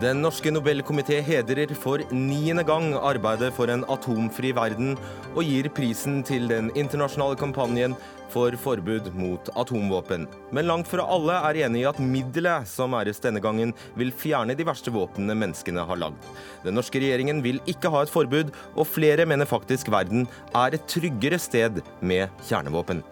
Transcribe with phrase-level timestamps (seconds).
[0.00, 4.94] Den norske Nobelkomité hedrer for niende gang arbeidet for en atomfri verden,
[5.34, 7.92] og gir prisen til den internasjonale kampanjen
[8.32, 10.24] for forbud mot atomvåpen.
[10.56, 14.56] Men langt fra alle er enig i at middelet som æres denne gangen, vil fjerne
[14.56, 16.32] de verste våpnene menneskene har lagd.
[16.64, 20.88] Den norske regjeringen vil ikke ha et forbud, og flere mener faktisk verden er et
[20.88, 23.04] tryggere sted med kjernevåpen.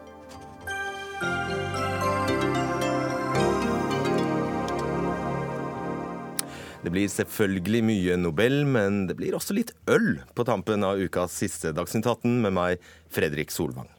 [6.89, 11.35] Det blir selvfølgelig mye Nobel, men det blir også litt øl på tampen av ukas
[11.37, 13.91] siste Dagsnytt 18 med meg, Fredrik Solvang.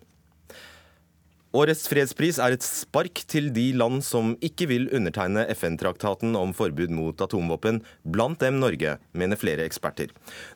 [1.49, 6.91] Årets fredspris er et spark til de land som ikke vil undertegne FN-traktaten om forbud
[6.94, 10.12] mot atomvåpen, blant dem Norge, mener flere eksperter.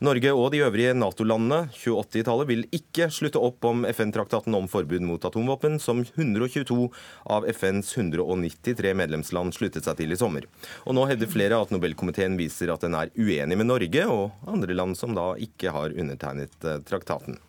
[0.06, 5.26] Norge og de øvrige Nato-landene 28-tallet vil ikke slutte opp om FN-traktaten om forbud mot
[5.26, 6.78] atomvåpen, som 122
[7.26, 10.46] av FNs 193 medlemsland sluttet seg til i sommer.
[10.86, 14.78] Og nå hevder flere at Nobelkomiteen viser at den er uenig med Norge og andre
[14.78, 17.42] land som da ikke har undertegnet eh, traktaten.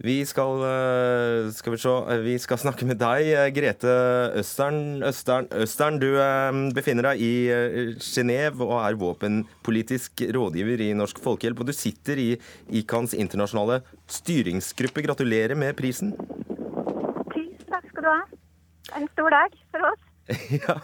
[0.00, 3.90] Vi skal, eh, skal, vi, se, eh, vi skal snakke med deg, eh, Grete
[4.40, 5.02] Østern.
[5.04, 6.08] Østern, Østern du
[6.72, 11.60] befinner deg i Genéve og er våpenpolitisk rådgiver i Norsk Folkehjelp.
[11.60, 12.30] Og du sitter i
[12.80, 15.04] ICANs internasjonale styringsgruppe.
[15.04, 16.14] Gratulerer med prisen.
[17.34, 18.20] Tusen takk skal du ha.
[18.88, 20.06] Det er en stor dag for oss.
[20.64, 20.78] ja.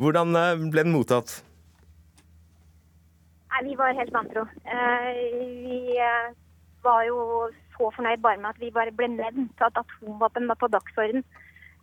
[0.00, 0.32] Hvordan
[0.72, 1.42] ble den mottatt?
[3.52, 4.46] Nei, Vi var helt vantro.
[4.64, 6.00] Vi
[6.80, 10.70] var jo så fornøyd bare med at vi bare ble nevnt at atomvåpen var på
[10.70, 11.24] dagsorden.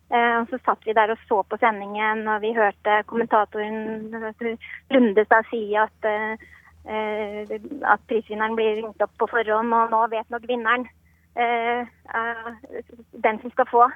[0.09, 4.09] Eh, og så satt vi der og så på sendingen, og vi hørte kommentatoren
[4.89, 6.47] Lundestad si at, eh,
[7.93, 10.87] at prisvinneren blir ringt opp på forhånd, og nå vet nok vinneren,
[11.35, 11.85] eh,
[13.27, 13.89] den som skal få,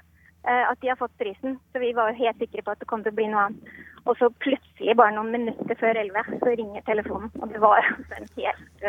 [0.44, 1.58] at de har fått prisen.
[1.72, 3.76] Så vi var helt sikre på at det kom til å bli noe annet.
[4.06, 7.32] Og så plutselig, bare noen minutter før elleve, så ringer telefonen.
[7.40, 7.80] Og det var
[8.18, 8.84] en helt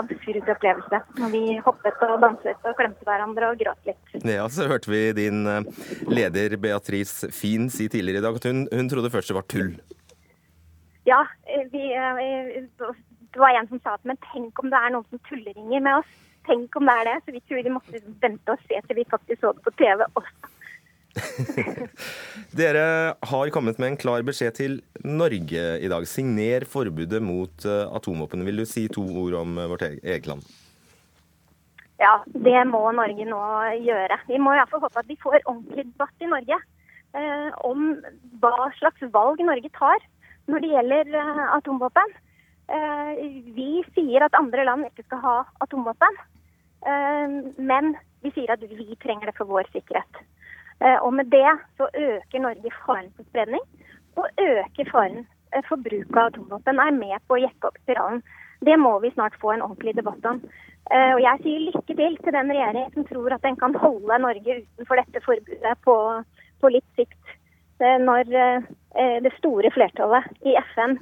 [0.00, 1.00] absurd opplevelse.
[1.20, 4.14] Og vi hoppet og danset og klemte hverandre og gråt litt.
[4.28, 5.66] Ja, så hørte vi din eh,
[6.10, 9.74] leder Beatrice Fien si tidligere i dag at hun, hun trodde først det var tull.
[11.08, 12.64] Ja, eh, vi, eh,
[13.32, 16.02] det var en som sa at men tenk om det er noen som tulleringer med
[16.02, 16.18] oss.
[16.46, 17.18] Tenk om det er det.
[17.24, 20.04] Så vi tror vi måtte vente og se til vi faktisk så det på TV
[20.12, 20.52] også.
[22.58, 22.84] Dere
[23.28, 26.06] har kommet med en klar beskjed til Norge i dag.
[26.08, 28.44] Signer forbudet mot eh, atomvåpen.
[28.48, 30.46] Vil du si to ord om eh, vårt eget land?
[32.02, 33.42] Ja, det må Norge nå
[33.84, 34.18] gjøre.
[34.26, 37.92] Vi må i hvert fall håpe at vi får ordentlig debatt i Norge eh, om
[38.42, 40.02] hva slags valg Norge tar
[40.50, 42.16] når det gjelder eh, atomvåpen.
[42.72, 43.12] Eh,
[43.54, 46.20] vi sier at andre land ikke skal ha atomvåpen,
[46.88, 47.94] eh, men
[48.24, 50.22] vi sier at vi trenger det for vår sikkerhet.
[50.84, 53.62] Eh, og med det så øker Norge faren for spredning,
[54.16, 56.80] og øker faren eh, for bruk av atomvåpen.
[56.80, 58.22] Er med på å jekke opp spiralen.
[58.66, 60.42] Det må vi snart få en ordentlig debatt om.
[60.90, 64.18] Eh, og jeg sier lykke til til den regjeringen som tror at den kan holde
[64.26, 65.96] Norge utenfor dette forbudet på,
[66.60, 67.18] på litt sikt.
[67.82, 68.28] Når
[69.24, 70.92] det store flertallet i FN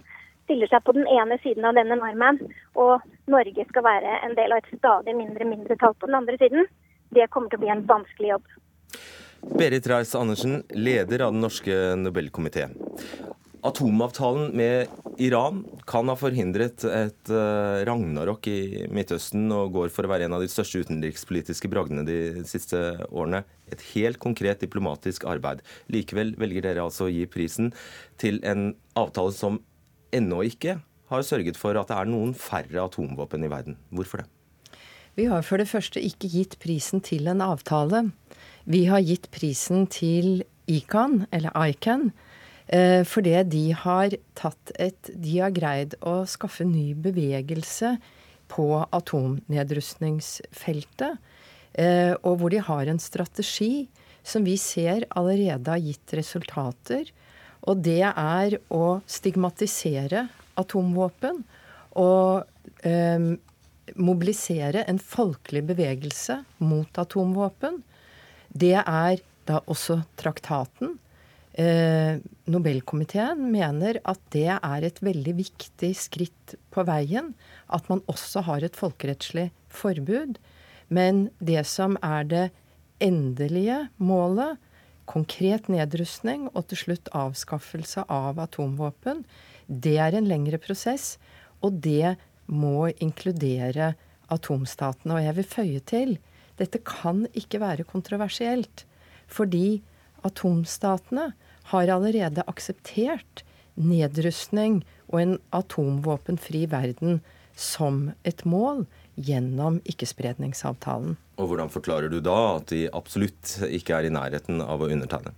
[0.46, 2.38] stiller seg på den ene siden av denne normen,
[2.72, 6.64] og Norge skal være en del av et stadig mindre mindretall på den andre siden,
[7.12, 8.48] det kommer til å bli en vanskelig jobb.
[9.42, 12.68] Berit Reiss-Andersen, leder av Den norske Nobelkomité.
[13.62, 14.88] Atomavtalen med
[15.20, 20.36] Iran kan ha forhindret et uh, ragnarok i Midtøsten og går for å være en
[20.36, 22.78] av de største utenrikspolitiske bragdene de siste
[23.10, 23.42] årene.
[23.68, 25.60] Et helt konkret diplomatisk arbeid.
[25.92, 27.72] Likevel velger dere altså å gi prisen
[28.20, 29.60] til en avtale som
[30.16, 30.78] ennå ikke
[31.10, 33.76] har sørget for at det er noen færre atomvåpen i verden.
[33.92, 34.30] Hvorfor det?
[35.18, 38.06] Vi har for det første ikke gitt prisen til en avtale.
[38.64, 42.12] Vi har gitt prisen til ICAN, eller ICAN,
[42.68, 47.98] eh, fordi de har tatt et De har greid å skaffe ny bevegelse
[48.48, 51.18] på atomnedrustningsfeltet.
[51.74, 53.88] Eh, og hvor de har en strategi
[54.22, 57.04] som vi ser allerede har gitt resultater.
[57.62, 60.28] Og det er å stigmatisere
[60.60, 61.44] atomvåpen
[62.00, 62.44] og
[62.86, 63.36] eh,
[63.96, 67.80] mobilisere en folkelig bevegelse mot atomvåpen
[68.52, 70.96] det er da også traktaten.
[71.58, 72.20] Eh,
[72.50, 77.32] Nobelkomiteen mener at det er et veldig viktig skritt på veien.
[77.68, 80.38] At man også har et folkerettslig forbud.
[80.88, 82.46] Men det som er det
[83.02, 84.58] endelige målet,
[85.10, 89.24] konkret nedrustning og til slutt avskaffelse av atomvåpen,
[89.66, 91.16] det er en lengre prosess.
[91.62, 93.94] Og det må inkludere
[94.30, 95.18] atomstatene.
[95.18, 96.18] Og jeg vil føye til
[96.60, 98.84] dette kan ikke være kontroversielt,
[99.30, 99.80] fordi
[100.26, 101.30] atomstatene
[101.72, 103.44] har allerede akseptert
[103.80, 107.20] nedrustning og en atomvåpenfri verden
[107.56, 108.84] som et mål
[109.20, 111.16] gjennom ikkespredningsavtalen.
[111.40, 115.32] Og hvordan forklarer du da at de absolutt ikke er i nærheten av å undertegne?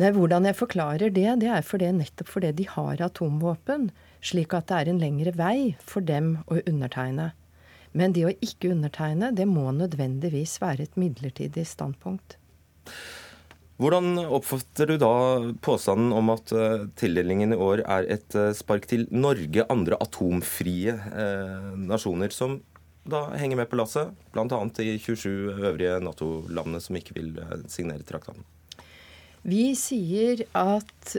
[0.00, 3.92] Nei, hvordan jeg forklarer det, det er fordi, nettopp fordi de har atomvåpen.
[4.24, 7.30] Slik at det er en lengre vei for dem å undertegne.
[7.94, 12.38] Men det å ikke undertegne, det må nødvendigvis være et midlertidig standpunkt.
[13.82, 15.14] Hvordan oppfatter du da
[15.64, 20.94] påstanden om at uh, tildelingen i år er et uh, spark til Norge, andre atomfrie
[20.94, 22.60] uh, nasjoner, som
[23.10, 24.14] da henger med på lasset?
[24.34, 24.46] Bl.a.
[24.78, 27.32] de 27 øvrige Nato-landene som ikke vil
[27.70, 28.46] signere traktaten.
[29.44, 31.16] Vi sier at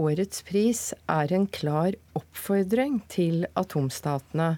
[0.00, 4.54] årets pris er en klar oppfordring til atomstatene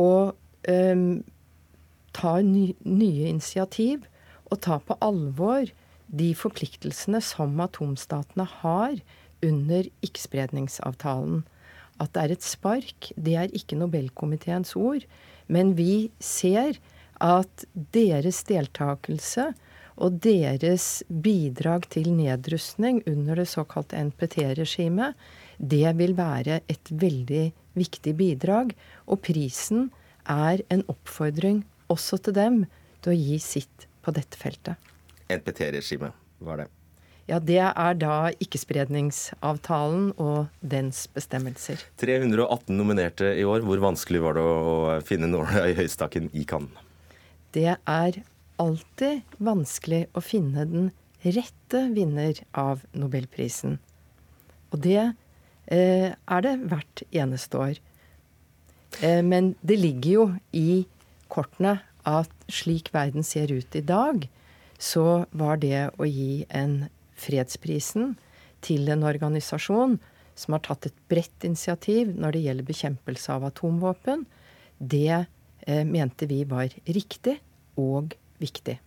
[0.00, 0.32] å
[0.68, 4.06] ta ny, nye initiativ
[4.48, 5.70] og ta på alvor
[6.08, 8.98] de forpliktelsene som atomstatene har
[9.44, 11.44] under ikkespredningsavtalen.
[11.98, 15.04] At det er et spark, det er ikke Nobelkomiteens ord.
[15.48, 16.78] Men vi ser
[17.18, 19.50] at deres deltakelse
[19.98, 25.16] og deres bidrag til nedrustning under det såkalte NPT-regimet,
[25.58, 27.48] det vil være et veldig
[27.78, 28.70] viktig bidrag.
[29.10, 29.88] Og prisen
[30.28, 32.64] er en oppfordring også til dem
[33.04, 34.76] til å gi sitt på dette feltet.
[35.28, 36.68] NPT-regimet var det?
[37.28, 41.82] Ja, Det er da ikkespredningsavtalen og dens bestemmelser.
[42.00, 43.60] 318 nominerte i år.
[43.68, 46.72] Hvor vanskelig var det å finne nåla i høystakken i Cannes?
[47.52, 48.22] Det er
[48.56, 50.88] alltid vanskelig å finne den
[51.20, 53.76] rette vinner av nobelprisen.
[54.72, 57.80] Og det eh, er det hvert eneste år.
[59.00, 60.86] Eh, men det ligger jo i
[61.32, 64.28] kortene at slik verden ser ut i dag,
[64.78, 66.86] så var det å gi en
[67.18, 68.14] fredsprisen
[68.64, 69.98] til en organisasjon
[70.38, 74.24] som har tatt et bredt initiativ når det gjelder bekjempelse av atomvåpen,
[74.78, 75.24] det
[75.66, 77.38] eh, mente vi var riktig
[77.78, 78.78] og viktig.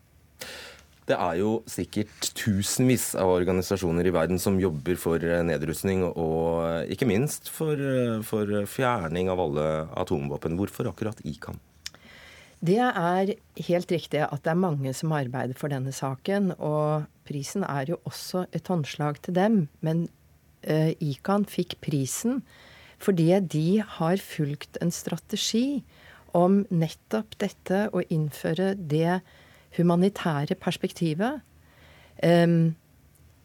[1.12, 6.62] Det er jo sikkert tusenvis av organisasjoner i verden som jobber for eh, nedrustning, og
[6.64, 9.66] eh, ikke minst for, eh, for fjerning av alle
[10.00, 10.56] atomvåpen.
[10.60, 11.60] Hvorfor akkurat ICAN?
[12.62, 13.34] Det er
[13.68, 16.54] helt riktig at det er mange som arbeider for denne saken.
[16.62, 19.56] Og prisen er jo også et håndslag til dem.
[19.82, 20.06] Men
[20.70, 22.44] uh, ICAN fikk prisen
[23.02, 25.82] fordi de har fulgt en strategi
[26.38, 29.24] om nettopp dette å innføre det
[29.78, 31.42] humanitære perspektivet.
[32.22, 32.74] En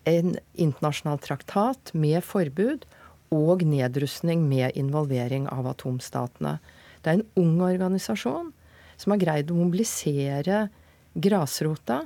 [0.07, 2.87] internasjonal traktat med forbud
[3.35, 6.59] og nedrustning med involvering av atomstatene.
[7.03, 8.53] Det er en ung organisasjon
[8.97, 10.67] som har greid å mobilisere
[11.15, 12.05] grasrota.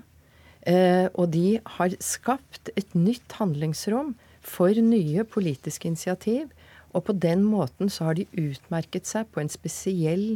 [0.69, 4.14] Eh, og de har skapt et nytt handlingsrom
[4.44, 6.50] for nye politiske initiativ.
[6.93, 10.26] Og på den måten så har de utmerket seg på en spesiell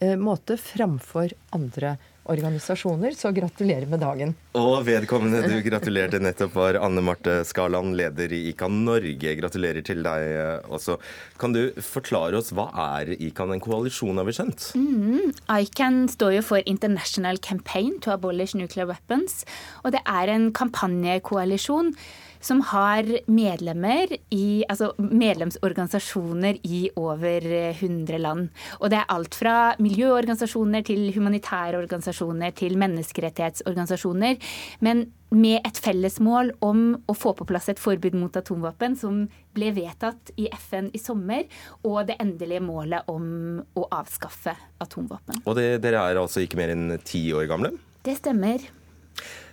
[0.00, 1.98] eh, måte framfor andre
[2.30, 4.34] organisasjoner, så gratulerer med dagen.
[4.58, 9.34] Og vedkommende du gratulerte nettopp var Anne Marte Skaland, leder i ICAN Norge.
[9.40, 10.98] Gratulerer til deg eh, også.
[11.40, 13.54] Kan du forklare oss hva er ICAN?
[13.54, 14.70] En koalisjon, har vi skjønt?
[14.78, 19.44] Mm, ICAN står jo for International Campaign to Abolish Nuclear Weapons.
[19.84, 21.94] Og det er en kampanjekoalisjon
[22.40, 28.48] som har medlemmer i, altså medlemsorganisasjoner i over 100 land.
[28.80, 34.40] Og det er alt fra miljøorganisasjoner til humanitære organisasjoner til menneskerettighetsorganisasjoner.
[34.80, 39.22] Men med et felles mål om å få på plass et forbud mot atomvåpen, som
[39.54, 41.46] ble vedtatt i FN i sommer,
[41.84, 45.44] og det endelige målet om å avskaffe atomvåpen.
[45.44, 47.74] Og det, dere er altså ikke mer enn ti år gamle?
[48.06, 48.64] Det stemmer.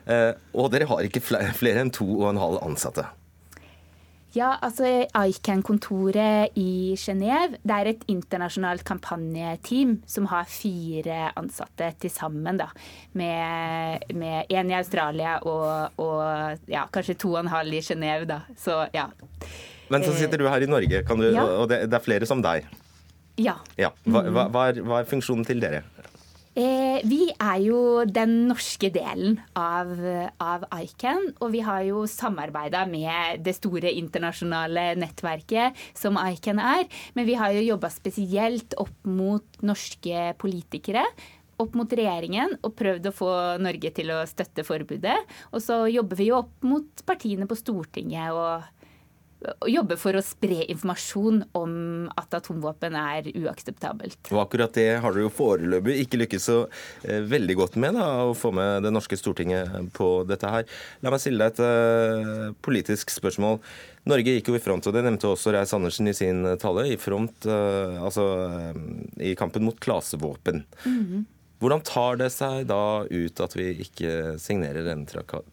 [0.08, 3.06] Eh, og dere har ikke flere enn to og en halv ansatte.
[4.36, 12.60] Ja, altså ICAN-kontoret i Genéve er et internasjonalt kampanjeteam som har fire ansatte til sammen.
[12.60, 12.68] Da,
[13.18, 18.28] med én i Australia og, og ja, kanskje to og en halv i Genéve.
[18.30, 18.42] Da.
[18.60, 19.08] Så ja.
[19.90, 21.48] Men så sitter du her i Norge, du, ja.
[21.48, 22.68] og det, det, er flere som deg.
[23.40, 23.56] Ja.
[23.80, 23.94] ja.
[24.04, 25.86] Hva, hva, hva, er, hva er funksjonen til dere?
[26.58, 29.92] Eh, vi er jo den norske delen av,
[30.42, 36.88] av ICAN, og vi har jo samarbeida med det store internasjonale nettverket som ICAN er.
[37.14, 41.06] Men vi har jo jobba spesielt opp mot norske politikere
[41.58, 43.30] opp mot regjeringen og prøvd å få
[43.62, 45.18] Norge til å støtte forbudet.
[45.50, 48.68] Og så jobber vi jo opp mot partiene på Stortinget og
[49.70, 51.74] jobbe for å spre informasjon om
[52.18, 54.32] at atomvåpen er uakseptabelt.
[54.34, 56.58] Og akkurat det har dere jo foreløpig ikke lykkes så
[57.06, 60.66] eh, veldig godt med, da, å få med det norske Stortinget på dette her.
[61.06, 63.62] La meg stille deg et eh, politisk spørsmål.
[64.10, 67.00] Norge gikk jo i front, og det nevnte også Reis Andersen i sin tale, i
[67.02, 68.28] front eh, altså
[69.22, 70.64] i kampen mot klasevåpen.
[70.86, 71.26] Mm -hmm.
[71.60, 75.06] Hvordan tar det seg da ut at vi ikke signerer denne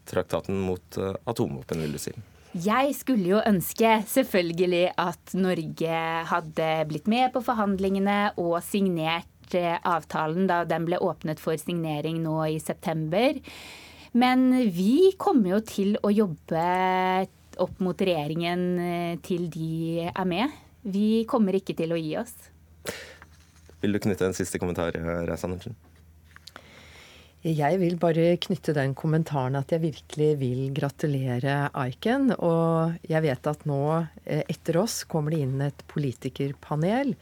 [0.05, 2.13] traktaten mot atomvåpen, vil du si?
[2.55, 5.95] Jeg skulle jo ønske selvfølgelig at Norge
[6.29, 12.21] hadde blitt med på forhandlingene og signert eh, avtalen da den ble åpnet for signering
[12.23, 13.35] nå i september.
[14.15, 16.63] Men vi kommer jo til å jobbe
[17.59, 20.55] opp mot regjeringen eh, til de er med.
[20.87, 22.37] Vi kommer ikke til å gi oss.
[23.83, 25.75] Vil du knytte en siste kommentar, Reiss Andersen?
[27.45, 32.31] Jeg vil bare knytte den kommentaren at jeg virkelig vil gratulere Aiken.
[32.41, 33.81] Og jeg vet at nå,
[34.25, 37.13] eh, etter oss, kommer det inn et politikerpanel.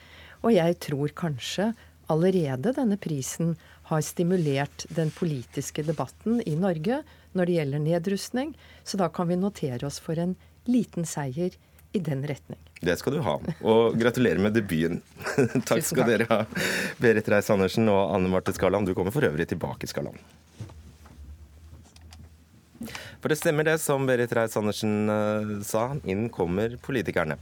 [0.48, 1.74] Og jeg tror kanskje
[2.08, 3.58] allerede denne prisen
[3.92, 7.01] har stimulert den politiske debatten i Norge
[7.36, 8.56] når det gjelder nedrustning.
[8.88, 10.38] Så da kan vi notere oss for en
[10.72, 11.51] liten seier
[11.94, 12.60] i den retning.
[12.82, 13.36] Det skal du ha.
[13.62, 15.02] Og gratulerer med debuten.
[15.70, 16.40] takk skal dere ha,
[17.02, 18.90] Berit Reiss-Andersen og Anne Marte Skarland.
[18.90, 20.18] Du kommer for øvrig tilbake, Skarland.
[23.24, 27.38] For det stemmer det som Berit Reiss-Andersen uh, sa, inn kommer politikerne.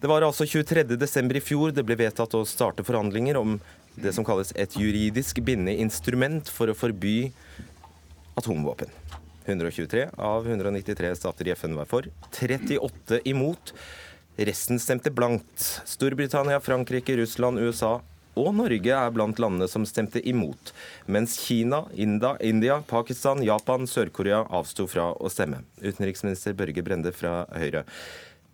[0.00, 1.36] Det var altså 23.12.
[1.36, 3.60] i fjor det ble vedtatt å starte forhandlinger om
[4.00, 7.30] det som kalles et juridisk bindende instrument for å forby
[8.40, 8.90] atomvåpen.
[9.50, 12.06] 123 av 193 stater i FN var for,
[12.38, 13.74] 38 imot.
[14.40, 15.82] Resten stemte blankt.
[15.84, 17.98] Storbritannia, Frankrike, Russland, USA
[18.38, 20.72] og Norge er blant landene som stemte imot,
[21.10, 25.64] mens Kina, India, India Pakistan, Japan, Sør-Korea avsto fra å stemme.
[25.82, 27.84] Utenriksminister Børge Brende fra Høyre.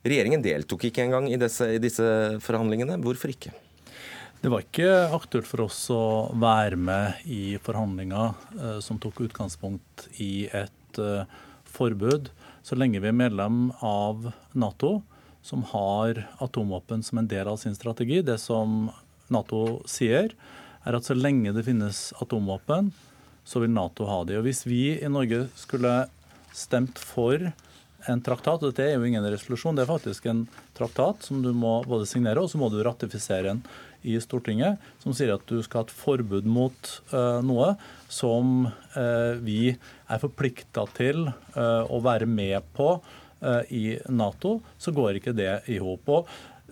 [0.06, 2.06] Regjeringen deltok ikke engang i disse, i disse
[2.42, 2.98] forhandlingene.
[3.02, 3.52] Hvorfor ikke?
[4.40, 10.06] Det var ikke aktuelt for oss å være med i forhandlinger eh, som tok utgangspunkt
[10.22, 11.24] i et eh,
[11.76, 12.30] forbud,
[12.66, 15.00] så lenge vi er medlem av Nato,
[15.46, 18.22] som har atomvåpen som en del av sin strategi.
[18.26, 18.88] Det som
[19.30, 20.32] Nato sier,
[20.86, 22.90] er at så lenge det finnes atomvåpen,
[23.46, 24.40] så vil Nato ha de.
[24.40, 26.08] Og Hvis vi i Norge skulle
[26.56, 27.52] stemt for
[28.06, 30.46] en traktat, og dette er jo ingen resolusjon, det er faktisk en
[30.78, 33.62] traktat som du må både signere og så må du ratifisere en
[34.06, 37.74] i Stortinget som sier at du skal ha et forbud mot uh, noe
[38.12, 42.96] som uh, vi er forplikta til uh, å være med på
[43.68, 46.08] i Nato, så går ikke det i hop.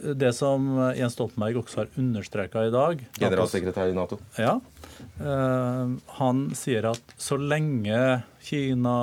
[0.00, 0.64] Det som
[0.96, 4.16] Jens Stoltenberg også har understreka i dag Generalsekretær i Nato.
[4.40, 4.56] Ja.
[6.16, 8.00] Han sier at så lenge
[8.48, 8.96] Kina,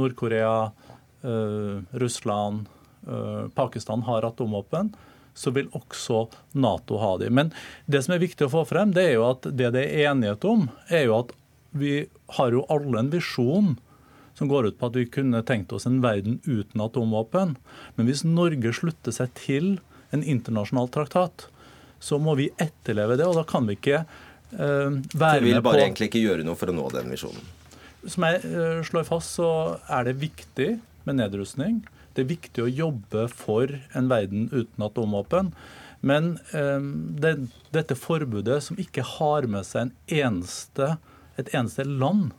[0.00, 0.72] Nord-Korea,
[2.02, 2.72] Russland,
[3.54, 4.94] Pakistan har atomvåpen,
[5.34, 7.30] så vil også Nato ha de.
[7.30, 7.50] Men
[7.90, 10.46] det som er viktig å få frem, det er jo at det det er enighet
[10.48, 11.34] om, er jo at
[11.74, 12.04] vi
[12.38, 13.74] har jo alle en visjon
[14.38, 17.56] som går ut på at vi kunne tenkt oss en verden uten atomvåpen.
[17.94, 19.68] Men hvis Norge slutter seg til
[20.14, 21.48] en internasjonal traktat,
[22.02, 23.26] så må vi etterleve det.
[23.26, 26.46] Og da kan vi ikke uh, være med på Vi vil bare egentlig ikke gjøre
[26.46, 27.52] noe for å nå den visjonen?
[28.04, 29.50] Som jeg uh, slår fast, så
[29.86, 30.70] er det viktig
[31.06, 31.82] med nedrustning.
[32.14, 35.52] Det er viktig å jobbe for en verden uten atomvåpen.
[36.04, 37.34] Men um, det,
[37.74, 40.96] dette forbudet som ikke har med seg eneste,
[41.40, 42.34] et eneste land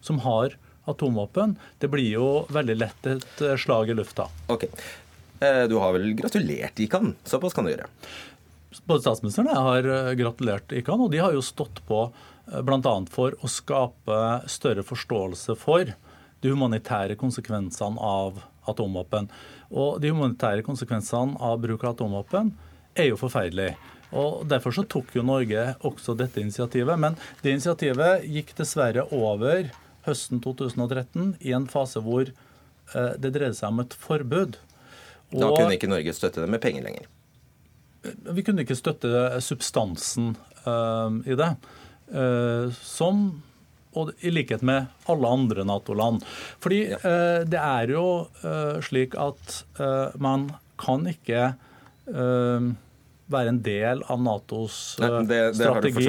[0.00, 0.54] som har
[0.88, 4.26] atomvåpen, det blir jo veldig lett et eh, slag i lufta.
[4.50, 4.64] Ok.
[5.40, 7.14] Eh, du har vel gratulert ICAN?
[7.24, 7.88] Såpass kan du gjøre?
[8.86, 12.06] Både statsministeren og jeg har eh, gratulert ICAN, og de har jo stått på
[12.50, 12.94] bl.a.
[13.12, 15.92] for å skape større forståelse for
[16.40, 18.40] de humanitære konsekvensene av
[18.74, 19.30] atomvåpen.
[19.70, 22.52] Og De humanitære konsekvensene av bruk av atomvåpen
[22.98, 23.76] er jo forferdelige.
[24.10, 26.98] Og Derfor så tok jo Norge også dette initiativet.
[26.98, 29.70] Men det initiativet gikk dessverre over
[30.06, 34.58] høsten 2013 i en fase hvor eh, det dreide seg om et forbud.
[35.30, 37.06] Og da kunne ikke Norge støtte det med penger lenger?
[38.34, 40.32] Vi kunne ikke støtte substansen
[40.64, 41.50] uh, i det.
[42.10, 43.42] Uh, som
[43.98, 46.22] og i likhet med alle andre Nato-land.
[46.62, 48.04] Fordi eh, det er jo
[48.46, 52.70] eh, slik at eh, man kan ikke eh,
[53.30, 56.06] være en del av Natos Nei, det, det strategi,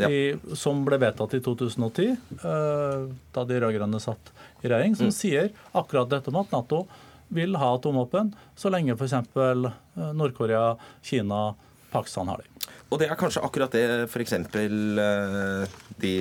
[0.00, 0.08] ja.
[0.08, 3.04] i, som ble vedtatt i 2010, eh,
[3.34, 4.32] da de rød-grønne satt
[4.62, 5.16] i regjering, som mm.
[5.16, 6.84] sier akkurat dette med at Nato
[7.32, 9.16] vil ha atomvåpen så lenge f.eks.
[9.20, 9.66] Eh,
[10.16, 11.54] Nord-Korea, Kina,
[11.92, 12.68] Pakistan har det.
[12.88, 14.36] Og det er kanskje akkurat det f.eks.
[16.00, 16.14] de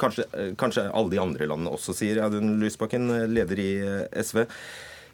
[0.00, 4.44] Kanskje, eh, kanskje, alle de andre landene også, sier Audun Lysbakken, leder i eh, SV.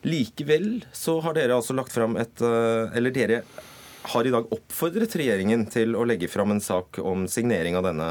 [0.07, 3.41] Likevel så har dere altså lagt fram et Eller dere
[4.07, 8.11] har i dag oppfordret regjeringen til å legge fram en sak om signering av denne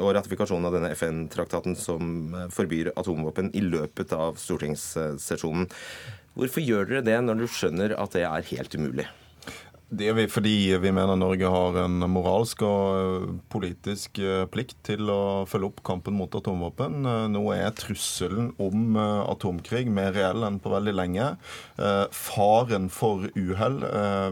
[0.00, 5.68] og ratifikasjon av denne FN-traktaten som forbyr atomvåpen i løpet av stortingssesjonen.
[6.38, 9.06] Hvorfor gjør dere det når du skjønner at det er helt umulig?
[9.92, 14.78] Det er vi fordi vi mener Norge har en moralsk og eh, politisk eh, plikt
[14.88, 17.04] til å følge opp kampen mot atomvåpen.
[17.04, 21.26] Eh, nå er trusselen om atomkrig mer reell enn på veldig lenge.
[22.14, 23.76] Faren for uhell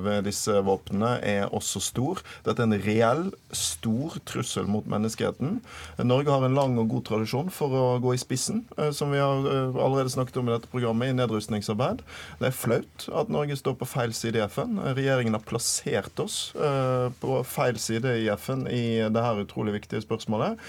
[0.05, 2.21] ved disse våpnene er også stor.
[2.47, 5.59] Dette er en reell, stor trussel mot menneskeheten.
[6.07, 8.63] Norge har en lang og god tradisjon for å gå i spissen,
[8.95, 12.05] som vi har allerede snakket om i dette programmet, i nedrustningsarbeid.
[12.41, 14.79] Det er flaut at Norge står på feil side i FN.
[14.93, 20.61] Regjeringen har plassert oss eh, på feil side i FN i dette utrolig viktige spørsmålet.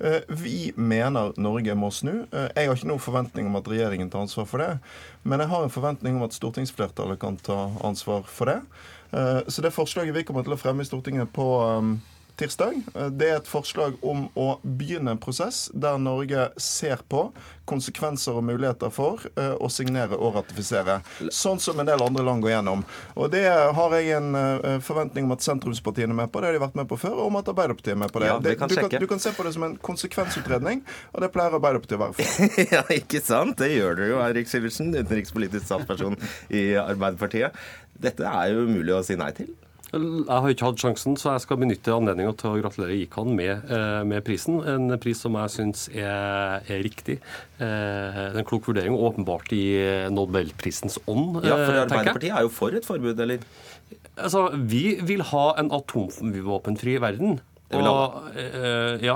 [0.00, 2.24] Eh, vi mener Norge må snu.
[2.30, 4.70] Eh, jeg har ikke noen forventning om at regjeringen tar ansvar for det.
[5.22, 8.62] Men jeg har en forventning om at stortingsflertallet kan ta ansvar for det.
[9.50, 11.44] Så det forslaget vi kommer til å fremme i Stortinget på
[12.40, 12.82] tirsdag.
[13.14, 17.28] Det er et forslag om å begynne en prosess der Norge ser på
[17.70, 21.00] konsekvenser og muligheter for eh, å signere og ratifisere.
[21.34, 22.82] Sånn som en del andre land går gjennom.
[23.14, 26.42] Og Det har jeg en eh, forventning om at sentrumspartiene er med på.
[26.42, 27.16] Det har de vært med på før.
[27.20, 28.32] Og om at Arbeiderpartiet er med på det.
[28.32, 30.82] Ja, det kan du, kan, du, kan, se på det som en konsekvensutredning,
[31.14, 32.52] og det pleier Arbeiderpartiet å være for.
[32.76, 33.58] ja, ikke sant?
[33.60, 36.18] Det gjør dere jo, Eirik Sivertsen, utenrikspolitisk statsperson
[36.48, 37.58] i Arbeiderpartiet.
[38.00, 39.52] Dette er jo umulig å si nei til.
[39.90, 43.64] Jeg har ikke hatt sjansen, så jeg skal benytte anledninga til å gratulere ICAN med,
[43.74, 44.60] eh, med, prisen.
[44.62, 47.18] En pris som jeg syns er, er, riktig.
[47.58, 49.64] Eh, en klok vurdering, åpenbart i
[50.14, 51.42] Nobelprisens ånd.
[51.42, 53.42] Ja, for Arbeiderpartiet er jo for et forbud, eller?
[54.16, 57.40] Altså, Vi vil ha en atomvåpenfri verden.
[57.70, 58.32] Og,
[59.04, 59.14] ja,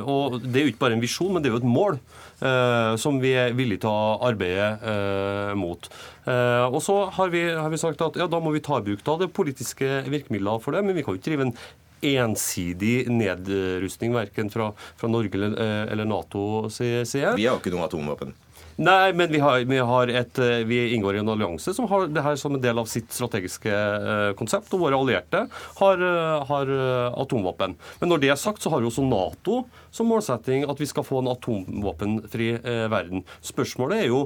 [0.00, 1.98] og det er jo ikke bare en visjon, men det er jo et mål.
[2.38, 5.88] Eh, som vi er villige til å arbeide eh, mot.
[6.22, 8.84] Eh, og så har vi, har vi, sagt at ja, da må vi ta i
[8.86, 11.56] bruk da, det politiske virkemidler for det, men vi kan jo ikke drive en
[11.98, 14.70] ensidig nedrustning verken fra,
[15.00, 15.56] fra Norge eller,
[15.90, 17.08] eller Nato jeg.
[17.10, 18.36] Vi har jo ikke noe atomvåpen.
[18.78, 22.06] Nei, men vi, har, vi, har et, eh, vi, inngår i en allianse som har
[22.14, 24.70] det her som en del av sitt strategiske eh, konsept.
[24.70, 25.40] Og våre allierte
[25.80, 26.70] har, eh, har
[27.18, 27.74] atomvåpen.
[27.98, 31.02] Men når det er sagt, så har jo også Nato som målsetting at vi skal
[31.06, 32.50] få en atomvåpenfri
[32.92, 33.24] verden.
[33.42, 34.20] Spørsmålet er jo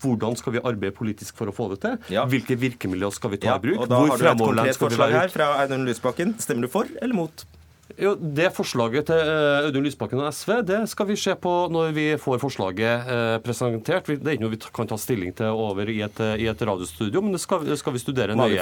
[0.00, 1.98] hvordan skal vi arbeide politisk for å få det til?
[2.14, 2.24] Ja.
[2.30, 3.82] Hvilke virkemidler skal vi ta i bruk?
[3.84, 6.38] Og da Hvor har du et konkret forslag her fra Audun Lysbakken.
[6.40, 7.44] Stemmer du for eller mot?
[8.00, 11.92] Jo, Det forslaget til eh, Audun Lysbakken og SV det skal vi se på når
[11.94, 14.08] vi får forslaget eh, presentert.
[14.08, 17.20] Det er ikke noe vi kan ta stilling til over i et, i et radiostudio,
[17.20, 18.56] men det skal, det skal vi studere nøye.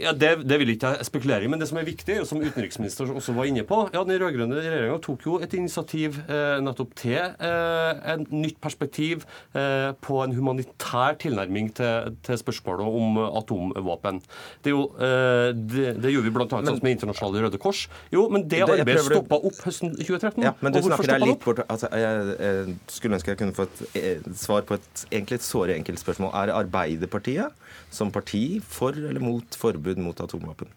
[0.00, 2.40] Ja, det, det, vil ikke jeg spekulere i, men det som er viktig, og som
[2.40, 6.94] utenriksministeren også var inne på ja, Den rød-grønne regjeringa tok jo et initiativ eh, nettopp
[6.96, 14.22] til eh, en nytt perspektiv eh, på en humanitær tilnærming til, til, spørsmålet om atomvåpen.
[14.64, 16.48] Det, jo, eh, det, det gjorde vi bl.a.
[16.48, 17.84] sammen med Internasjonale Røde Kors.
[18.14, 20.40] Jo, men det, det arbeidet stoppa opp høsten 2013.
[20.46, 23.68] Ja, men du snakker deg litt bort altså, jeg, jeg, skulle ønske jeg kunne få
[23.68, 26.32] et eh, svar på et egentlig et såre enkelt spørsmål.
[26.32, 27.61] Er Arbeiderpartiet
[27.94, 30.70] som parti for eller mot forbud mot atomvåpen?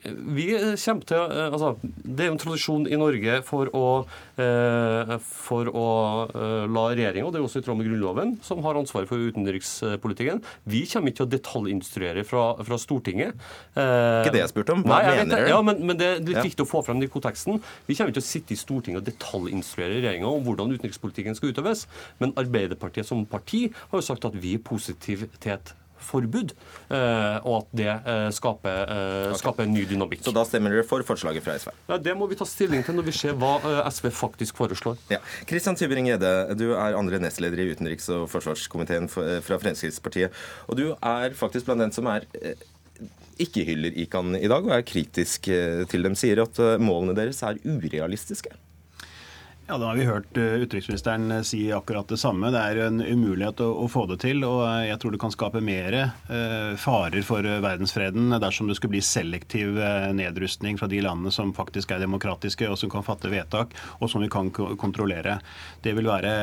[0.00, 0.46] Vi
[0.80, 4.06] kommer til, eh, altså, Det er jo en tradisjon i Norge for å,
[4.38, 5.88] eh, for å
[6.30, 9.18] eh, la regjeringa, og det er også i tråd med Grunnloven, som har ansvaret for
[9.18, 10.42] utenrikspolitikken.
[10.66, 13.34] Vi kommer ikke til å detaljinstruere fra, fra Stortinget.
[13.76, 14.84] Eh, ikke det jeg spurte om.
[14.84, 15.48] Hva nei, mener dere?
[15.52, 17.60] Ja, men, men, det er litt viktig å få frem den konteksten.
[17.86, 21.52] Vi kommer ikke til å sitte i Stortinget og detaljinstruere regjeringa om hvordan utenrikspolitikken skal
[21.52, 21.84] utøves.
[22.22, 26.54] Men Arbeiderpartiet som parti har jo sagt at vi er positive til et forbud,
[26.90, 30.24] eh, og at det eh, skaper, eh, skaper en ny dynamikk.
[30.26, 31.72] Så da stemmer dere for forslaget fra SV?
[31.90, 33.58] Ja, Det må vi ta stilling til når vi ser hva
[33.90, 34.98] SV faktisk foreslår.
[35.12, 35.20] Ja.
[35.48, 40.34] Kristian Tybring-Gjedde, du er andre nestleder i utenriks- og forsvarskomiteen fra Fremskrittspartiet.
[40.68, 42.26] Og du er faktisk blant den som er
[43.40, 46.16] ikke hyller ICAN i dag, og er kritisk til dem.
[46.18, 48.52] Sier at målene deres er urealistiske.
[49.70, 52.48] Ja, Da har vi hørt eh, utenriksministeren eh, si akkurat det samme.
[52.50, 54.42] Det er en umulighet å, å få det til.
[54.42, 58.96] og eh, Jeg tror det kan skape mer eh, farer for verdensfreden dersom det skulle
[58.96, 59.78] bli selektiv
[60.18, 64.24] nedrustning fra de landene som faktisk er demokratiske og som kan fatte vedtak og som
[64.24, 65.36] vi kan kontrollere.
[65.84, 66.34] Det vil være,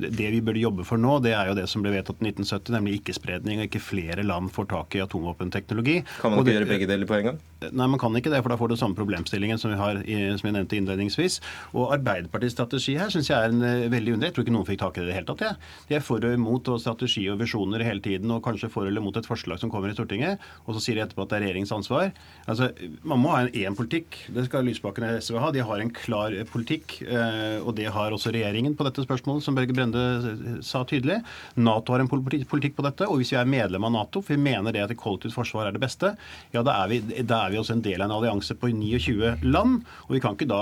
[0.00, 2.72] det vi burde jobbe for nå, det er jo det som ble vedtatt i 1970,
[2.78, 5.98] nemlig ikke-spredning og ikke flere land får tak i atomvåpenteknologi.
[6.22, 7.44] Kan man ikke det, gjøre begge deler på en gang?
[7.68, 10.00] Nei, man kan ikke det, for da får du samme problemstillingen som vi har,
[10.40, 11.42] som jeg nevnte innledningsvis.
[11.76, 14.30] Og Arbeiderpartiets strategi her syns jeg er en uh, veldig underlig.
[14.30, 15.42] Jeg tror ikke noen fikk tak i det i det hele tatt.
[15.42, 15.52] Ja.
[15.88, 19.02] De er for og imot og strategi og visjoner hele tiden, og kanskje for eller
[19.02, 21.44] mot et forslag som kommer i Stortinget, og så sier de etterpå at det er
[21.46, 22.12] regjeringens ansvar.
[22.46, 22.70] Altså,
[23.02, 24.18] Man må ha en én politikk.
[24.34, 25.50] Det skal Lysbakken og SV ha.
[25.54, 29.58] De har en klar politikk, uh, og det har også regjeringen på dette spørsmålet, som
[29.58, 31.20] Børge Brende sa tydelig.
[31.58, 34.46] Nato har en politikk på dette, og hvis vi er medlem av Nato, for vi
[34.50, 36.14] mener det at et kollektivt forsvar er det beste,
[36.54, 39.46] ja, da er vi, da er vi også en del av en allianse på 29
[39.46, 39.80] land.
[40.06, 40.60] og vi kan ikke da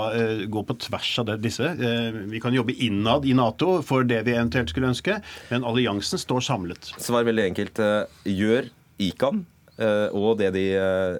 [0.49, 1.69] gå på tvers av det, disse.
[1.99, 5.19] Uh, vi kan jobbe innad i Nato for det vi eventuelt skulle ønske,
[5.51, 6.93] men alliansen står samlet.
[6.97, 7.81] Svar veldig enkelt.
[7.83, 9.45] Uh, gjør ICAN
[9.79, 10.63] og det de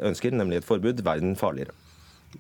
[0.03, 1.71] ønsker, nemlig et forbud, verden farligere?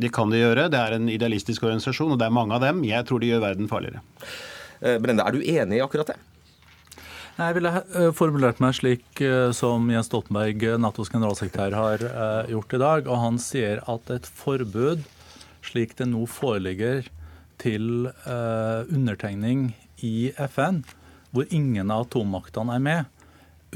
[0.03, 0.65] Det kan de gjøre.
[0.67, 2.81] Det er en idealistisk organisasjon, og det er mange av dem.
[2.83, 4.01] Jeg tror de gjør verden farligere.
[4.99, 6.17] Brende, er du enig i akkurat det?
[7.37, 7.71] Jeg ville
[8.19, 9.23] formulert meg slik
[9.55, 12.03] som Jens Stoltenberg, Natos generalsekretær, har
[12.51, 13.07] gjort i dag.
[13.07, 15.07] Og han sier at et forbud
[15.71, 17.07] slik det nå foreligger
[17.59, 19.73] til eh, undertegning
[20.05, 20.83] i FN,
[21.35, 23.25] hvor ingen av atommaktene er med,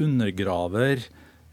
[0.00, 1.04] undergraver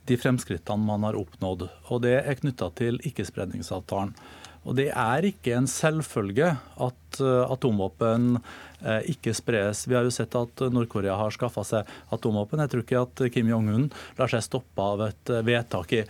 [0.10, 1.67] de fremskrittene man har oppnådd.
[1.91, 4.15] Og det er knytta til ikkespredningsavtalen.
[4.62, 9.88] Og det er ikke en selvfølge at uh, atomvåpen uh, ikke spres.
[9.89, 12.62] Vi har jo sett at Nord-Korea har skaffa seg atomvåpen.
[12.62, 13.88] Jeg tror ikke at Kim Jong-un
[14.19, 16.04] lar seg stoppe av et uh, vedtak i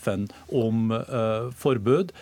[0.00, 0.92] FN om
[1.58, 2.12] forbud.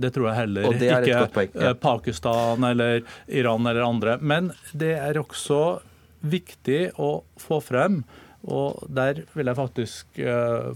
[0.00, 1.72] det tror jeg heller ikke ja.
[1.80, 4.16] Pakistan eller Iran eller andre.
[4.20, 5.80] Men det er også
[6.24, 8.02] viktig å få frem,
[8.44, 10.20] og der vil jeg faktisk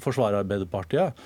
[0.05, 1.17] forsvare Arbeiderpartiet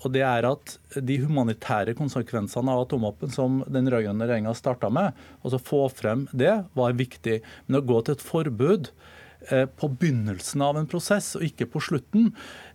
[0.00, 5.16] og det er at de humanitære konsekvensene av atomvåpen som den rød-grønne regjeringa starta med,
[5.44, 7.40] altså få frem det, var viktig.
[7.66, 8.90] Men å gå til et forbud
[9.50, 12.30] eh, på begynnelsen av en prosess, og ikke på slutten,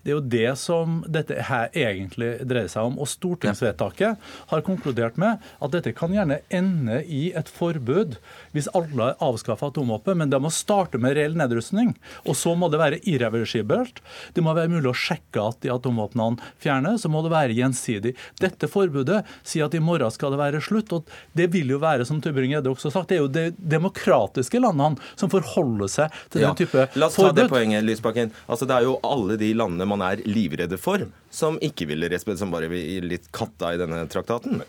[0.05, 2.99] det er jo det som dette her egentlig dreier seg om.
[3.01, 8.19] Og stortingsvedtaket har konkludert med at dette kan gjerne ende i et forbud
[8.53, 11.95] hvis alle avskaffer atomvåpen, men det må starte med reell nedrustning.
[12.29, 14.03] Og så må det være irreversibelt.
[14.37, 18.13] Det må være mulig å sjekke at de atomvåpnene fjernes, så må det være gjensidig.
[18.37, 20.93] Dette forbudet sier at i morgen skal det være slutt.
[20.93, 24.61] og Det vil jo være, som Tybring-Gjedde også har sagt, det er jo de demokratiske
[24.61, 26.53] landene som forholder seg til ja.
[26.53, 27.01] den type forbud.
[27.01, 28.29] La oss ta det poenget, Lysbakken.
[28.45, 32.11] Altså, det er jo alle de landene man man er livredde for, som ikke ville
[32.11, 34.61] respektere, som bare vil gi litt katta i denne traktaten.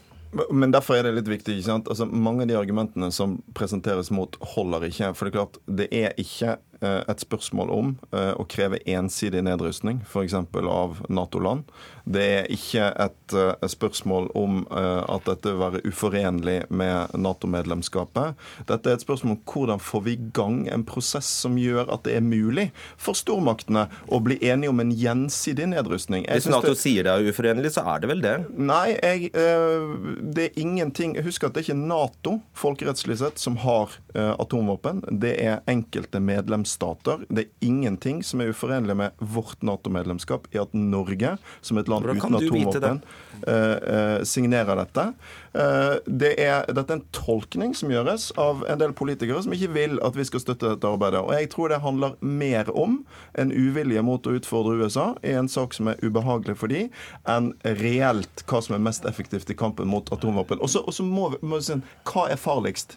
[0.51, 1.55] Men derfor er det litt viktig.
[1.55, 1.89] ikke sant?
[1.89, 5.13] Altså, mange av de argumentene som presenteres mot, holder ikke.
[5.17, 10.03] For det er klart, det er ikke et spørsmål om eh, å kreve ensidig nedrustning,
[10.07, 10.35] f.eks.
[10.37, 11.65] av Nato-land.
[12.07, 18.37] Det er ikke et, eh, spørsmål om at dette vil være uforenlig med Nato-medlemskapet.
[18.69, 22.05] Dette er et spørsmål om hvordan får vi i gang en prosess som gjør at
[22.07, 22.69] det er mulig
[23.01, 26.27] for stormaktene å bli enige om en gjensidig nedrustning.
[26.27, 26.81] Jeg Hvis Nato det...
[26.81, 28.37] sier det er uforenlig, så er det vel det?
[28.57, 33.97] Nei, jeg, det er ingenting Husk at det er ikke Nato folkerettslig sett som har
[34.15, 35.03] atomvåpen.
[35.23, 36.21] Det er enkelte
[36.67, 37.27] medlemsstater.
[37.29, 42.05] Det er ingenting som er uforenlig med vårt Nato-medlemskap i at Norge, som et land
[42.05, 43.01] uten atomvåpen
[43.47, 45.13] uh, signerer dette.
[45.55, 49.73] Uh, det er, dette er en tolkning som gjøres av en del politikere som ikke
[49.73, 51.23] vil at vi skal støtte dette arbeidet.
[51.23, 53.05] Og jeg tror det handler mer om
[53.39, 56.91] en uvilje mot å utfordre USA i en sak som er ubehagelig for dem,
[57.29, 60.61] enn reelt hva som er mest effektivt i kampen mot atomvåpen.
[60.61, 62.97] Og så må vi si hva er farligst?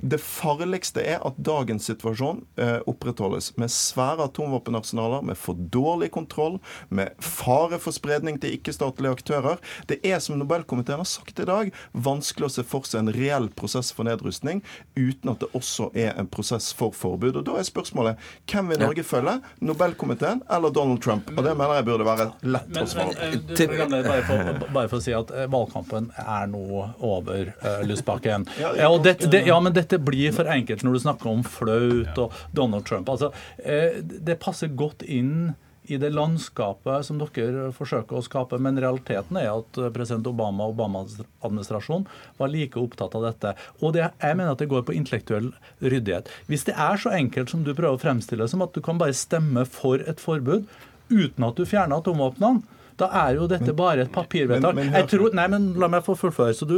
[0.00, 6.58] Det farligste er at dagens situasjon eh, opprettholdes med svære atomvåpenarsenaler, med for dårlig kontroll,
[6.88, 9.62] med fare for spredning til ikke-statlige aktører.
[9.90, 13.50] Det er, som Nobelkomiteen har sagt i dag, vanskelig å se for seg en reell
[13.56, 14.62] prosess for nedrustning
[14.96, 17.38] uten at det også er en prosess for forbud.
[17.40, 18.20] Og Da er spørsmålet
[18.50, 19.38] hvem vil Norge følge?
[19.64, 21.30] Nobelkomiteen eller Donald Trump?
[21.36, 23.64] Og Det mener jeg burde være lett men, å svare på.
[23.64, 26.64] Eh, bare, for, bare for å si at eh, valgkampen er nå
[27.04, 28.46] over, uh, Lysbakken.
[28.60, 32.22] Ja, og det, det, ja, men dette blir for enkelt når du snakker om flaut
[32.22, 33.10] og Donald Trump.
[33.12, 38.58] Altså, eh, det passer godt inn i det landskapet som dere forsøker å skape.
[38.62, 42.06] Men realiteten er at president Obama og Obamas administrasjon
[42.38, 43.52] var like opptatt av dette.
[43.82, 45.52] Og det, jeg mener at det går på intellektuell
[45.84, 46.30] ryddighet.
[46.48, 49.16] Hvis det er så enkelt som du prøver å fremstille som at du kan bare
[49.16, 50.64] stemme for et forbud
[51.12, 52.64] uten at du fjerner atomvåpnene,
[53.00, 54.76] da er jo dette bare et papirvedtak.
[54.76, 56.76] Men, men, tror, nei, men La meg få fullføre, så du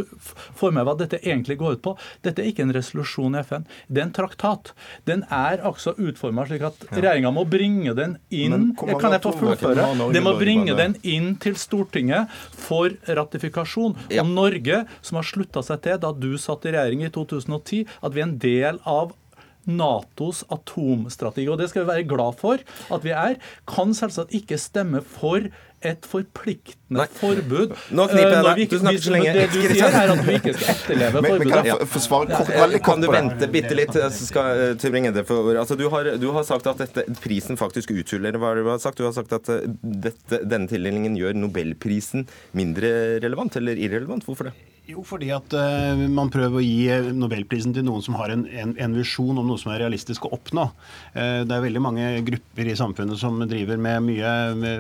[0.57, 1.95] får med hva dette egentlig går ut på.
[2.25, 3.67] Dette er ikke en resolusjon i FN.
[3.89, 4.73] Det er en traktat.
[5.09, 9.91] Den er altså utforma slik at regjeringa må bringe den inn Kan jeg få fullføre?
[10.15, 13.97] Det må bringe den inn til Stortinget for ratifikasjon.
[14.09, 18.17] Og Norge, som har slutta seg til da du satt i regjering i 2010, at
[18.17, 19.15] vi er en del av
[19.67, 21.49] Natos atomstrategi.
[21.51, 23.39] Og det skal vi være glad for at vi er.
[23.69, 25.49] Kan selvsagt ikke stemme for
[25.85, 27.07] et forpliktende Nei.
[27.19, 27.75] forbud.
[27.95, 28.61] Nå kniper jeg deg.
[28.71, 29.33] Du snakker så lenge.
[29.37, 31.43] Det du sier, er at vi ikke skal etterleve men, forbudet.
[31.43, 34.63] Men kan jeg få svare kort, veldig kort Kan du vente bitte litt, så skal
[34.73, 35.41] eh, få.
[35.53, 39.03] Altså, du, har, du har sagt at dette, prisen faktisk uthuller hva du har sagt.
[39.03, 39.67] Du har sagt at eh,
[40.07, 42.27] dette, denne tildelingen gjør nobelprisen
[42.57, 44.25] mindre relevant eller irrelevant.
[44.27, 44.57] Hvorfor det?
[44.87, 48.45] Jo, fordi at uh, man prøver å gi eh, nobelprisen til noen som har en,
[48.47, 50.69] en, en visjon om noe som er realistisk å oppnå.
[51.11, 54.31] Uh, det er veldig mange grupper i samfunnet som driver med mye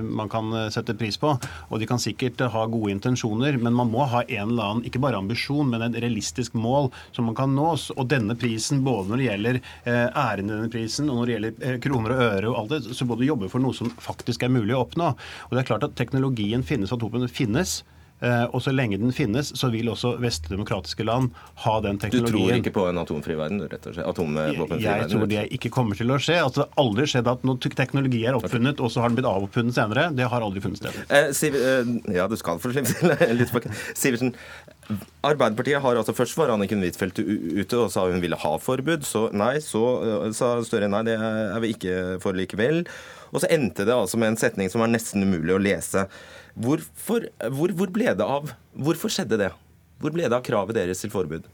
[0.07, 1.33] man kan sette pris på.
[1.35, 5.03] Og de kan sikkert ha gode intensjoner, men man må ha en eller annen, ikke
[5.03, 7.89] bare ambisjon, men en realistisk mål som man kan nås.
[7.99, 9.91] Og denne prisen, både når det gjelder uh,
[10.23, 13.11] æren i denne prisen, og når det gjelder kroner og øre og alt det, så
[13.11, 15.11] må du jobbe for noe som faktisk er mulig å oppnå.
[15.51, 17.81] Og det er klart at teknologien finnes, at våpen finnes.
[18.25, 21.35] Eh, og så lenge den finnes, så vil også vestlige demokratiske land
[21.67, 22.33] ha den teknologien.
[22.33, 23.61] Du tror ikke på en atomfri verden?
[23.67, 24.09] rett og slett?
[24.09, 26.39] Atomvåpenfri jeg, jeg tror det ikke kommer til å skje.
[26.41, 29.29] Altså, det har aldri skjedd at noen teknologi er oppfunnet, og så har den blitt
[29.29, 30.09] avoppfunnet senere.
[30.17, 30.97] Det har aldri funnet sted.
[31.11, 33.75] Eh, Siv, eh, ja, du skal få slippe til.
[34.01, 34.33] Sivertsen,
[35.27, 39.05] Arbeiderpartiet har altså Først var Anniken Huitfeldt ute og sa hun ville ha forbud.
[39.07, 42.85] Så nei, så eh, sa Støre nei, det er vi ikke for likevel.
[43.35, 46.07] Og så endte det altså med en setning som var nesten umulig å lese.
[46.57, 49.51] Hvorfor, hvor, hvor ble det av Hvorfor skjedde det?
[50.01, 51.45] Hvor ble det av kravet deres til forbud?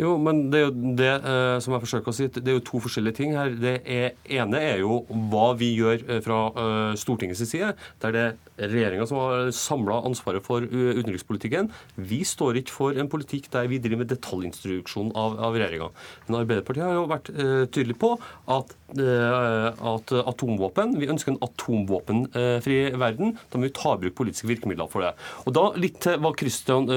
[0.00, 2.64] Jo, men det er jo det eh, som jeg forsøker å si, det er jo
[2.64, 3.52] to forskjellige ting her.
[3.60, 8.22] Det er, ene er jo hva vi gjør eh, fra uh, Stortingets side, der det
[8.24, 11.68] er regjeringa som har samla ansvaret for uh, utenrikspolitikken.
[12.00, 15.90] Vi står ikke for en politikk der vi driver med detaljinstruksjon av, av regjeringa.
[16.28, 18.14] Men Arbeiderpartiet har jo vært uh, tydelig på
[18.48, 23.36] at at atomvåpen Vi ønsker en atomvåpenfri verden.
[23.46, 25.12] Da må vi ta i bruk politiske virkemidler for det.
[25.46, 26.88] Og da litt til hva Christian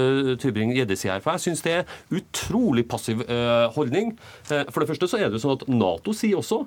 [0.41, 1.21] Tybring-Gjedde sier her.
[1.21, 3.25] For jeg syns det er utrolig passiv
[3.75, 4.13] holdning.
[4.47, 6.63] For det første så er det sånn at Nato sier også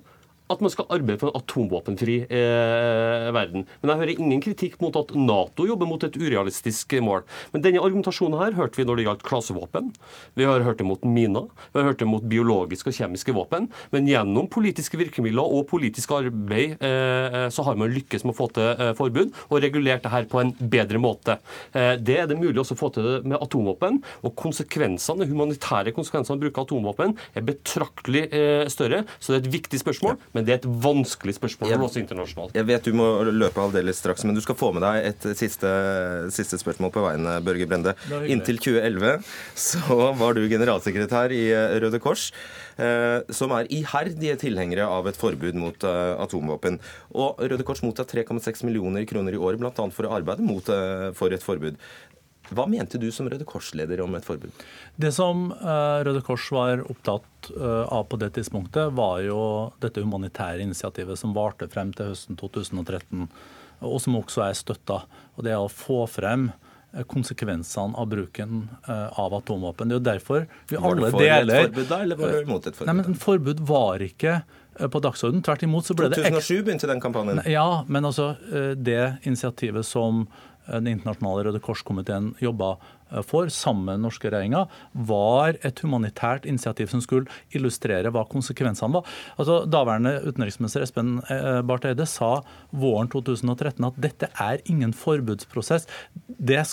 [0.53, 3.67] at man skal arbeide for en atomvåpenfri eh, verden.
[3.81, 7.25] Men jeg hører ingen kritikk mot at Nato jobber mot et urealistisk mål.
[7.55, 9.91] Men denne argumentasjonen her hørte vi når det gjaldt klasevåpen.
[10.39, 11.49] Vi har hørt det mot miner.
[11.73, 13.69] Vi har hørt det mot biologiske og kjemiske våpen.
[13.95, 18.49] Men gjennom politiske virkemidler og politisk arbeid eh, så har man lykkes med å få
[18.55, 21.39] til eh, forbud og regulert det her på en bedre måte.
[21.75, 24.01] Eh, det er det mulig også å få til med atomvåpen.
[24.23, 29.05] Og konsekvensene, humanitære konsekvensene av å bruke atomvåpen er betraktelig eh, større.
[29.19, 30.17] Så det er et viktig spørsmål.
[30.17, 30.36] Ja.
[30.37, 32.57] Men det er et vanskelig spørsmål jeg, også internasjonalt.
[32.59, 35.71] Jeg vet du må løpe aldeles straks, men du skal få med deg et siste,
[36.35, 37.97] siste spørsmål på veien, Børge Brende.
[38.29, 39.25] Inntil 2011
[39.57, 42.29] så var du generalsekretær i eh, Røde Kors.
[42.77, 46.77] Eh, som er iherdige tilhengere av et forbud mot eh, atomvåpen.
[47.17, 49.73] Og Røde Kors mottar 3,6 millioner kroner i året bl.a.
[49.73, 50.69] for å arbeide mot,
[51.17, 51.81] for et forbud.
[52.55, 54.67] Hva mente du som Røde Kors-leder om et forbud?
[54.97, 59.41] Det som uh, Røde Kors var opptatt uh, av på det tidspunktet, var jo
[59.83, 63.27] dette humanitære initiativet som varte frem til høsten 2013,
[63.87, 65.03] og som også er støtta.
[65.37, 69.91] Og det er å få frem eh, konsekvensene av bruken av atomvåpen.
[69.91, 72.33] Det er jo derfor vi alle deler Var det for et forbud da, eller var
[72.33, 72.89] du imot et forbud?
[72.89, 74.39] Nei, men Forbud var ikke
[74.77, 75.45] på dagsordenen.
[75.45, 77.43] Tvert imot så ble 2007 det 2007 begynte den kampanjen.
[77.53, 78.31] Ja, men altså
[78.81, 80.25] det initiativet som
[80.69, 82.75] den internasjonale Røde Kors-komiteen jobba
[83.11, 84.65] eh, for, sammen med den norske regjeringa,
[85.09, 89.13] var et humanitært initiativ som skulle illustrere hva konsekvensene var.
[89.37, 92.41] Altså, daværende utenriksminister Espen eh, Barth Eide sa
[92.75, 95.89] våren 2013 at dette er ingen forbudsprosess.
[96.27, 96.65] Det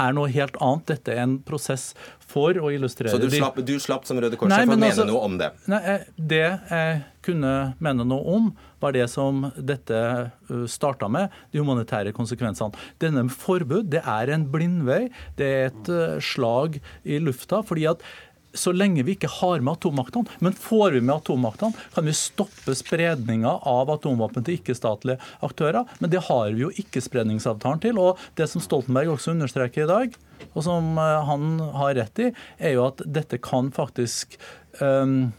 [0.00, 0.86] er noe helt annet.
[0.94, 1.90] Dette er en prosess
[2.30, 5.06] for å illustrere Så du slapp, du slapp som Røde Kors for å mene altså,
[5.08, 5.50] noe om det?
[5.70, 7.52] Nei, eh, Det jeg kunne
[7.84, 8.46] mene noe om,
[8.80, 12.72] var det som dette uh, starta med, de humanitære konsekvensene.
[13.02, 15.02] Denne forbud det er en blindvei.
[15.36, 17.60] Det er et uh, slag i lufta.
[17.66, 18.06] fordi at
[18.52, 20.38] så lenge vi ikke har med atommaktene.
[20.44, 25.86] Men får vi med atommaktene, kan vi stoppe spredninga av atomvåpen til ikke-statlige aktører.
[26.00, 28.00] Men det har vi jo ikke-spredningsavtalen til.
[28.02, 30.18] Og det som Stoltenberg også understreker i dag,
[30.50, 34.38] og som eh, han har rett i, er jo at dette kan faktisk
[34.80, 35.32] um,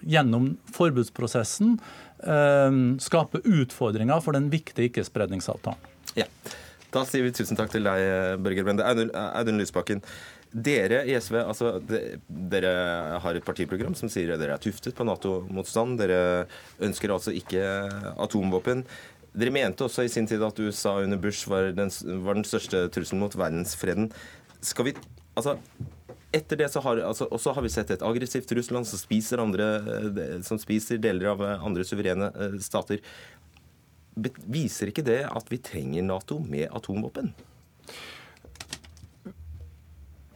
[0.00, 1.76] gjennom forbudsprosessen
[2.24, 5.92] um, skape utfordringer for den viktige ikke-spredningsavtalen.
[6.16, 6.26] Ja.
[6.88, 8.00] Da sier vi tusen takk til deg,
[8.40, 8.86] Børger Brende.
[9.12, 10.00] Audun Lysbakken.
[10.48, 14.96] Dere i SV altså, de, dere har et partiprogram som sier at dere er tuftet
[14.96, 15.98] på Nato-motstand.
[16.00, 16.48] Dere
[16.84, 17.62] ønsker altså ikke
[18.16, 18.86] atomvåpen.
[19.38, 21.92] Dere mente også i sin tid at USA under Bush var den,
[22.24, 24.10] var den største trusselen mot verdensfreden.
[24.64, 24.98] Skal vi
[25.38, 25.52] Altså,
[26.34, 29.68] etter det så har, altså, også har vi sett et aggressivt Russland som spiser, andre,
[30.42, 33.04] som spiser deler av andre suverene eh, stater.
[34.50, 37.30] Viser ikke det at vi trenger Nato med atomvåpen?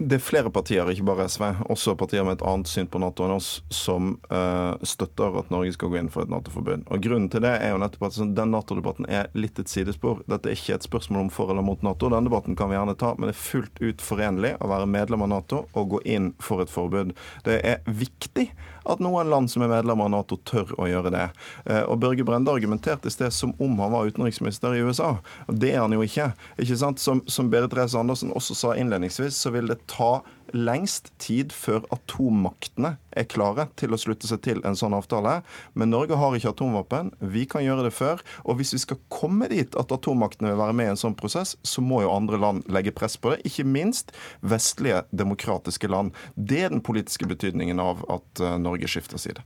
[0.08, 3.24] Det er flere partier, ikke bare SV, også partier med et annet syn på Nato
[3.26, 6.86] enn oss, som uh, støtter at Norge skal gå inn for et Nato-forbund.
[6.92, 10.22] Og Grunnen til det er jo nettopp at den Nato-debatten er litt et sidespor.
[10.30, 12.10] Dette er ikke et spørsmål om for eller mot Nato.
[12.12, 15.26] Den debatten kan vi gjerne ta, men det er fullt ut forenlig å være medlem
[15.26, 17.14] av Nato og gå inn for et forbud.
[17.46, 18.48] Det er viktig
[18.88, 21.26] at noen land som er medlemmer av Nato, tør å gjøre det.
[21.68, 25.14] Uh, og Børge Brende argumenterte i sted som om han var utenriksminister i USA.
[25.46, 26.32] Det er han jo ikke.
[26.58, 27.02] ikke sant?
[27.02, 31.84] Som, som Berit Reiss Andersen også sa innledningsvis, så vil det ta lengst tid før
[31.94, 35.38] atommaktene er klare til å slutte seg til en sånn avtale.
[35.78, 37.12] Men Norge har ikke atomvåpen.
[37.32, 38.20] Vi kan gjøre det før.
[38.44, 41.56] Og hvis vi skal komme dit at atommaktene vil være med i en sånn prosess,
[41.64, 43.42] så må jo andre land legge press på det.
[43.48, 46.12] Ikke minst vestlige demokratiske land.
[46.36, 49.44] Det er den politiske betydningen av at eh, Norge skifter side.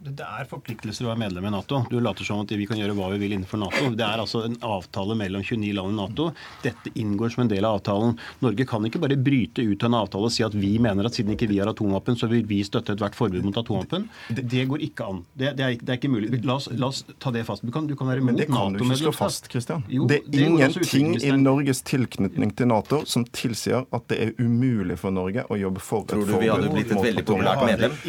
[0.00, 1.82] Det er forpliktelser å være medlem i Nato.
[1.90, 3.90] Du later som at vi kan gjøre hva vi vil innenfor Nato.
[3.92, 6.30] Det er altså en avtale mellom 29 land i Nato.
[6.64, 8.14] Dette inngår som en del av avtalen.
[8.40, 11.18] Norge kan ikke bare bryte ut av en avtale og si at vi mener at
[11.18, 14.06] siden ikke vi har atomvåpen, så vil vi støtte ethvert forbud mot atomvåpen.
[14.30, 15.20] Det, det, går ikke an.
[15.34, 16.32] Det, det, er, det, er, ikke mulig.
[16.48, 17.66] La oss, la oss, ta det fast.
[17.68, 18.40] Du kan, du kan være imot Nato.
[18.40, 19.84] Men det kan du ikke slå fast, Kristian.
[19.84, 25.12] Det er ingenting i Norges tilknytning til Nato som tilsier at det er umulig for
[25.12, 26.32] Norge å jobbe for et forbud.
[26.32, 28.00] Tror du vi hadde blitt et veldig populært medlem?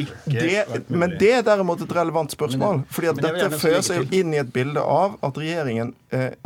[0.87, 2.83] men det er derimot et relevant spørsmål.
[2.89, 5.93] fordi at dette føyer seg jo inn i et bilde av at regjeringen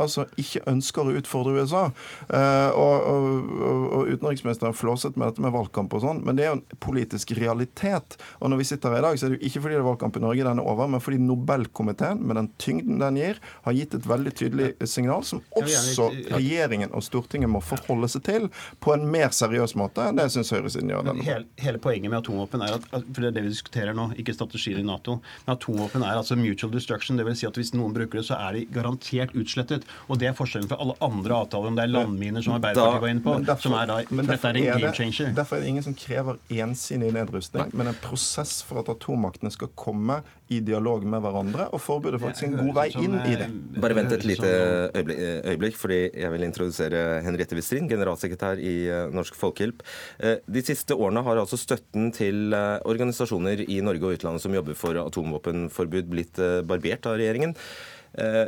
[0.02, 1.84] altså ikke ønsker å utfordre USA.
[2.28, 3.26] Eh, og, og,
[3.66, 7.34] og, utenriksministeren flåset med dette med valgkamp og sånn, men det er jo en politisk
[7.38, 8.18] realitet.
[8.40, 9.88] Og når vi sitter her i dag, så er det jo ikke fordi det er
[9.88, 13.76] valgkamp i Norge, den er over, men fordi Nobelkomiteen, med den tyngden den gir, har
[13.76, 18.48] gitt et veldig tydelig signal som også regjeringen og Stortinget må forholde seg til
[18.82, 21.10] på en mer seriøs måte enn det syns høyresiden gjør.
[21.26, 24.34] Hele, hele poenget med atomvåpen er at, for det er det vi diskuterer nå, ikke
[24.36, 25.18] strategien i Nato.
[25.46, 27.18] Men atomvåpen er altså mutual destruction.
[27.18, 29.86] Det vil si at hvis noen bruker det, så er de garantert utslettet.
[30.08, 33.12] Og det er forskjellen fra alle andre avtaler, om det er landminer, som Arbeiderpartiet var
[33.12, 35.34] inne på, derfor, som er da, for dette er en game changer.
[35.36, 39.72] Derfor er det ingen som krever ensidig nedrustning, men en prosess for at atommaktene skal
[39.78, 40.20] komme
[40.52, 43.48] i dialog med hverandre, og forbudet faktisk en god vei inn i det.
[43.48, 44.50] Eh, Bare vent et lite
[44.94, 49.82] øyeblikk, øyeblikk fordi jeg vil introdusere Henriette Westrin, generalsekretær i eh, Norsk Folkehjelp.
[50.22, 54.78] Eh, de siste årene har altså støtten til organisasjoner i Norge og utlandet som jobber
[54.78, 56.38] for atomvåpenforbud, blitt
[56.68, 57.56] barbert av regjeringen.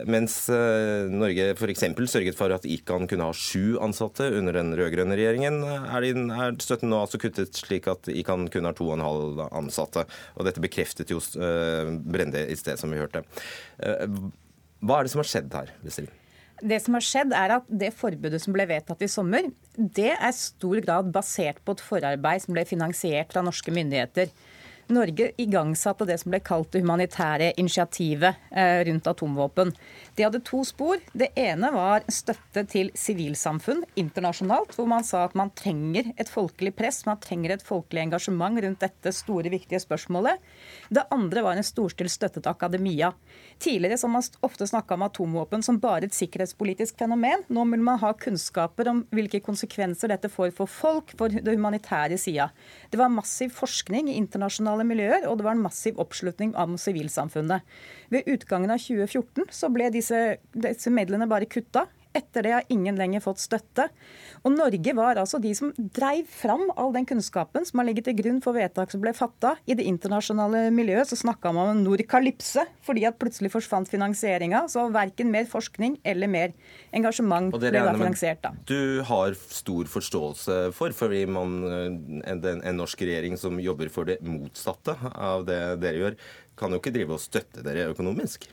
[0.08, 0.34] Mens
[1.12, 1.84] Norge f.eks.
[2.08, 7.02] sørget for at ICAN kunne ha sju ansatte under den rød-grønne regjeringen, er, støtten nå
[7.04, 10.06] altså kuttet slik at ICAN kun har to og en halv ansatte.
[10.36, 11.20] Og dette bekreftet jo
[12.08, 13.24] Brende i sted, som vi hørte.
[13.76, 15.74] Hva er det som har skjedd her?
[15.84, 16.14] Vesselin?
[16.58, 20.34] Det som har skjedd er at det forbudet som ble vedtatt i sommer, det er
[20.34, 24.32] stor grad basert på et forarbeid som ble finansiert fra norske myndigheter.
[24.88, 29.72] Norge igangsatte det som ble kalt det humanitære initiativet eh, rundt atomvåpen.
[30.16, 31.02] De hadde to spor.
[31.12, 36.72] Det ene var støtte til sivilsamfunn internasjonalt, hvor man sa at man trenger et folkelig
[36.78, 40.40] press, man trenger et folkelig engasjement rundt dette store, viktige spørsmålet.
[40.88, 43.12] Det andre var en storstilt støtte til akademia.
[43.62, 47.44] Tidligere har man ofte snakka om atomvåpen som bare et sikkerhetspolitisk fenomen.
[47.52, 52.18] Nå vil man ha kunnskaper om hvilke konsekvenser dette får for folk, for det humanitære
[52.18, 52.50] sida.
[52.90, 56.76] Det var massiv forskning i internasjonale internasjonale miljøer, og det var en massiv oppslutning av
[56.78, 57.62] sivilsamfunnet.
[58.10, 61.86] Ved utgangen av 2014 så ble disse, disse midlene bare kutta.
[62.18, 63.88] Etter det har ingen lenger fått støtte.
[64.46, 68.18] Og Norge var altså de som dreiv fram all den kunnskapen som har ligget til
[68.20, 69.54] grunn for vedtak som ble fatta.
[69.66, 74.64] I det internasjonale miljøet så snakka man om Nordkalypse, fordi at plutselig forsvant finansieringa.
[74.70, 76.54] Så verken mer forskning eller mer
[76.94, 78.42] engasjement ble da finansiert.
[78.44, 78.54] da.
[78.68, 81.58] Du har stor forståelse for, fordi man,
[82.24, 86.18] en, en norsk regjering som jobber for det motsatte av det dere gjør,
[86.58, 88.48] kan jo ikke drive og støtte dere økonomisk?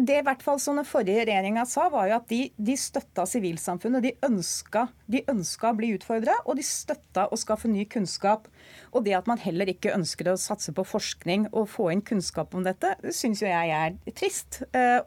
[0.00, 3.26] Det i hvert fall som den forrige regjeringa sa, var jo at de, de støtta
[3.28, 4.04] sivilsamfunnet.
[4.06, 8.48] De ønska, de ønska å bli utfordra, og de støtta å skaffe ny kunnskap.
[8.94, 12.56] Og det at man heller ikke ønsker å satse på forskning og få inn kunnskap
[12.56, 14.62] om dette, det syns jo jeg er trist.
[14.72, 15.02] Eh,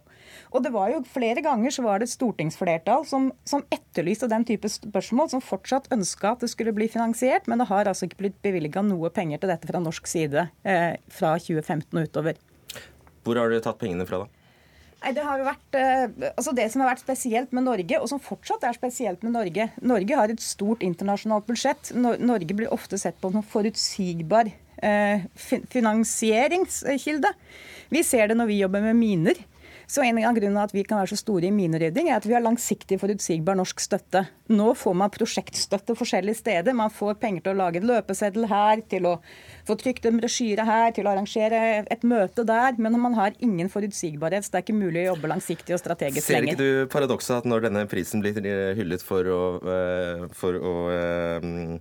[0.54, 4.46] og det var jo Flere ganger så var det et stortingsflertall som, som etterlyste den
[4.48, 8.22] type spørsmål, som fortsatt ønska at det skulle bli finansiert, men det har altså ikke
[8.22, 12.40] blitt bevilga noe penger til dette fra norsk side eh, fra 2015 og utover.
[13.24, 14.43] Hvor har dere tatt pengene fra, da?
[15.04, 18.64] Nei, det vært, eh, altså det som har vært spesielt med Norge, og som fortsatt
[18.64, 21.92] er spesielt med Norge Norge har et stort internasjonalt budsjett.
[22.00, 24.48] Norge blir ofte sett på som forutsigbar
[24.80, 27.34] eh, finansieringskilde.
[27.92, 29.44] Vi ser det når vi jobber med miner.
[29.94, 32.34] Så En av grunnene at vi kan være så store i minerydding, er at vi
[32.34, 34.26] har langsiktig forutsigbar norsk støtte.
[34.50, 36.74] Nå får man prosjektstøtte forskjellige steder.
[36.74, 39.22] Man får penger til å lage en løpeseddel her, til å
[39.68, 42.74] få trykt en brosjyre her, til å arrangere et møte der.
[42.82, 46.26] Men man har ingen forutsigbarhet, så det er ikke mulig å jobbe langsiktig og strategisk
[46.26, 46.58] Ser lenger.
[46.58, 48.34] ikke du paradokset at når denne prisen blir
[48.80, 51.78] hyllet for å, eh, for å eh,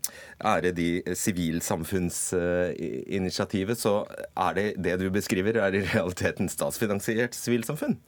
[0.53, 4.05] ære de sivilsamfunnsinitiativet, så
[4.37, 8.02] er det det du beskriver, er i realiteten statsfinansiert sivilsamfunn?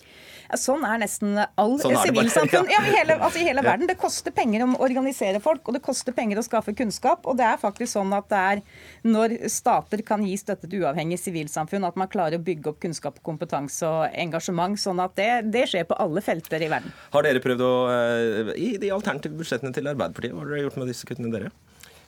[0.51, 2.77] Ja, Sånn er nesten all Sånn sivilsamfunn ja.
[2.77, 2.83] ja.
[2.85, 3.89] i hele, altså i hele verden.
[3.91, 7.25] Det koster penger å organisere folk, og det koster penger å skaffe kunnskap.
[7.31, 8.63] Og det er faktisk sånn at det er
[9.09, 13.21] når stater kan gi støtte til uavhengig sivilsamfunn, at man klarer å bygge opp kunnskap,
[13.27, 14.81] kompetanse og engasjement.
[14.81, 16.93] Sånn at det, det skjer på alle felter i verden.
[17.15, 20.83] Har dere prøvd å eh, I de alternative budsjettene til Arbeiderpartiet, hva har dere gjort
[20.83, 21.55] med disse kuttene, dere?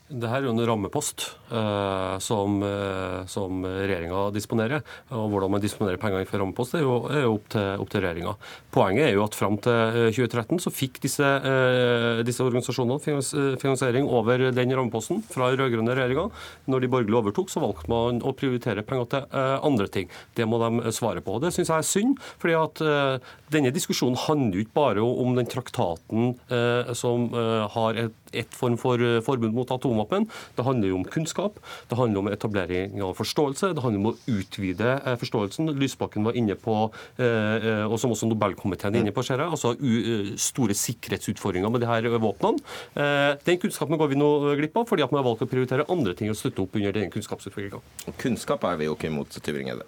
[0.07, 4.85] Det her er jo en rammepost eh, som, eh, som regjeringa disponerer.
[5.11, 8.05] og Hvordan man disponerer penger innenfor rammepost, er jo, er jo opp, til, opp til
[8.05, 8.37] regjeringa.
[8.71, 9.75] Poenget er jo at fram til
[10.07, 15.65] eh, 2013 så fikk disse, eh, disse organisasjonene finans, finansiering over den rammeposten fra den
[15.65, 16.29] rød-grønne regjeringa.
[16.71, 20.13] Når de borgerlige overtok, så valgte man å prioritere penger til eh, andre ting.
[20.39, 21.35] Det må de svare på.
[21.35, 22.23] og Det syns jeg er synd.
[22.39, 27.67] fordi at eh, denne diskusjonen handler jo ikke bare om den traktaten eh, som eh,
[27.75, 30.29] har et, et form for eh, forbud mot atomvåpen.
[30.57, 34.17] Det handler jo om kunnskap, det handler om etablering av forståelse, det handler om å
[34.29, 35.73] utvide eh, forståelsen.
[35.79, 39.51] Lysbakken var inne på, eh, eh, og som også Nobelkomiteen er inne på, ser jeg,
[39.51, 39.75] altså
[40.41, 42.63] store sikkerhetsutfordringer med de her våpnene.
[42.95, 45.87] Eh, Den kunnskapen går vi nå glipp av, fordi at man har valgt å prioritere
[45.93, 47.81] andre ting og støtte opp under den kunnskapsutviklinga.
[48.19, 49.87] Kunnskap er vi jo ikke imot, Tybring-Gjedde.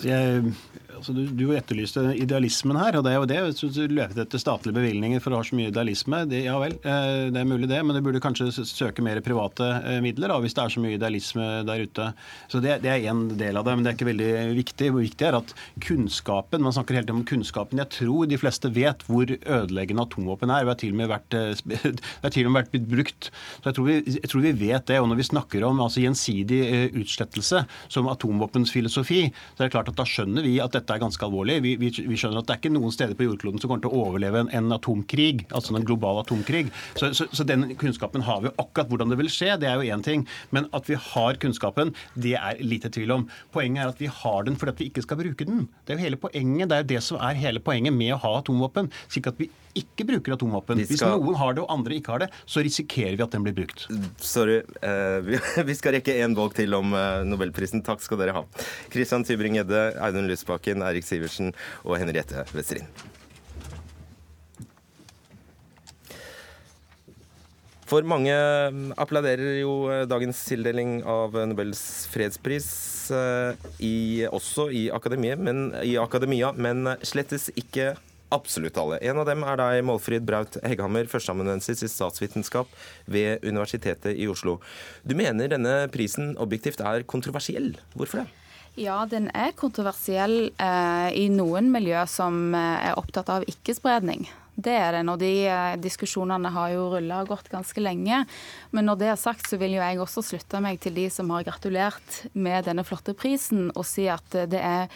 [0.00, 0.54] Jeg,
[1.00, 3.38] altså du, du etterlyste idealismen her, og det er jo det.
[3.46, 6.76] Hvis du løper etter statlige bevilgninger for å ha så mye idealisme, det, ja vel,
[6.84, 10.38] eh, det er mulig det, men du burde kanskje søke mer private eh, midler da,
[10.42, 12.10] hvis det er så mye idealisme der ute.
[12.52, 14.90] Så Det, det er én del av det, men det er ikke veldig viktig.
[14.92, 17.80] Hvor viktig er at kunnskapen Man snakker hele tiden om kunnskapen.
[17.80, 20.66] Jeg tror de fleste vet hvor ødeleggende atomvåpen er.
[20.70, 23.30] Det har til og med vært, eh, til og med vært brukt.
[23.32, 25.00] Så jeg tror, vi, jeg tror vi vet det.
[25.00, 29.90] Og når vi snakker om altså, gjensidig eh, utslettelse som atomvåpensfilosofi, så er det klart
[29.90, 31.58] at da skjønner vi at dette er ganske alvorlig.
[31.64, 33.92] Vi, vi, vi skjønner at det er ikke noen steder på jordkloden som kommer til
[33.94, 36.68] å overleve en, en atomkrig, altså en global atomkrig.
[36.98, 38.52] Så, så, så den kunnskapen har vi.
[38.60, 40.26] Akkurat hvordan det vil skje, det er jo én ting.
[40.54, 43.26] Men at vi har kunnskapen, det er lite tvil om.
[43.54, 45.66] Poenget er at vi har den fordi at vi ikke skal bruke den.
[45.84, 46.70] Det er jo hele poenget.
[46.70, 48.90] Det er jo det som er hele poenget med å ha atomvåpen.
[49.08, 50.80] Slik at vi ikke bruker atomvåpen.
[50.82, 50.90] Skal...
[50.90, 53.56] Hvis noen har det og andre ikke har det, så risikerer vi at den blir
[53.60, 53.86] brukt.
[54.22, 54.60] Sorry.
[54.82, 55.30] eh,
[55.68, 57.84] vi, skal rekke én bolk til om eh, nobelprisen.
[57.86, 58.44] Takk skal dere ha.
[58.90, 61.54] Christian Tybring-Gjedde, Audun Lysbakken, Eirik Sivertsen
[61.84, 62.90] og Henriette Westrin.
[67.90, 72.70] For mange mm, applauderer jo eh, dagens tildeling av Nobels fredspris,
[73.82, 77.96] i, også i akademiet, men, i akademia, men slettes ikke
[78.34, 78.98] absolutt alle.
[79.04, 82.70] En av dem er deg, Målfrid Braut Hegghammer, førsteamanuensis i statsvitenskap
[83.10, 84.58] ved Universitetet i Oslo.
[85.02, 87.74] Du mener denne prisen objektivt er kontroversiell.
[87.94, 88.28] Hvorfor det?
[88.78, 94.28] Ja, den er kontroversiell eh, i noen miljø som eh, er opptatt av ikke-spredning.
[94.60, 98.24] Det er den, og de eh, diskusjonene har jo rulla og gått ganske lenge.
[98.74, 101.30] Men når det er sagt, så vil jo jeg også slutte meg til de som
[101.34, 104.90] har gratulert med denne flotte prisen, og si at eh, det er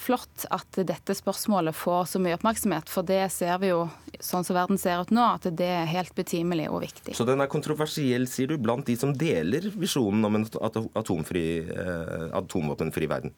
[0.00, 2.88] flott at dette spørsmålet får så mye oppmerksomhet.
[2.90, 3.84] For det ser vi jo,
[4.22, 7.14] sånn som verden ser ut nå, at det er helt betimelig og viktig.
[7.18, 10.46] Så den er kontroversiell, sier du, blant de som deler visjonen om en
[10.98, 13.34] atomfri, eh, atomvåpenfri verden?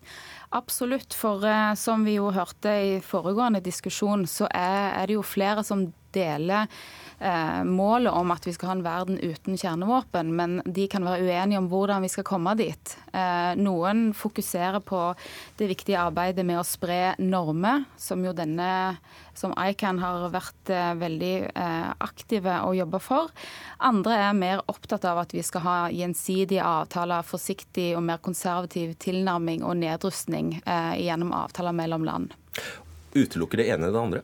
[0.54, 5.26] Absolutt, for eh, som vi jo hørte i foregående diskusjon, så er, er det jo
[5.26, 6.68] flere som deler
[7.64, 11.60] målet om at vi skal ha en verden uten kjernevåpen, men de kan være uenige
[11.60, 12.94] om hvordan vi skal komme dit.
[13.14, 15.00] Eh, noen fokuserer på
[15.60, 18.70] det viktige arbeidet med å spre normer, som jo denne
[19.34, 23.32] som ICAN har vært eh, veldig eh, aktive og jobba for.
[23.78, 28.94] Andre er mer opptatt av at vi skal ha gjensidige avtaler, forsiktig og mer konservativ
[29.02, 32.36] tilnærming og nedrustning eh, gjennom avtaler mellom land.
[33.14, 34.22] Utelukker det ene det andre?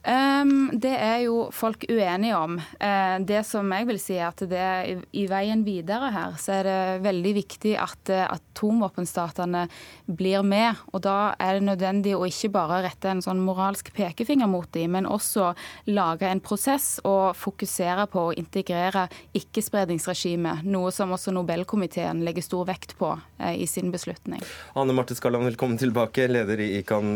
[0.00, 2.54] Um, det er jo folk uenige om.
[2.80, 6.54] Uh, det som jeg vil si er at det i, i veien videre her, så
[6.56, 9.66] er det veldig viktig at uh, atomvåpenstatene
[10.08, 10.80] blir med.
[10.94, 14.96] Og da er det nødvendig å ikke bare rette en sånn moralsk pekefinger mot dem,
[14.96, 15.50] men også
[15.92, 19.04] lage en prosess og fokusere på å integrere
[19.36, 20.64] ikke-spredningsregimet.
[20.64, 24.40] Noe som også Nobelkomiteen legger stor vekt på uh, i sin beslutning.
[24.80, 27.12] Anne Marte Skalland, velkommen tilbake, leder i ICAN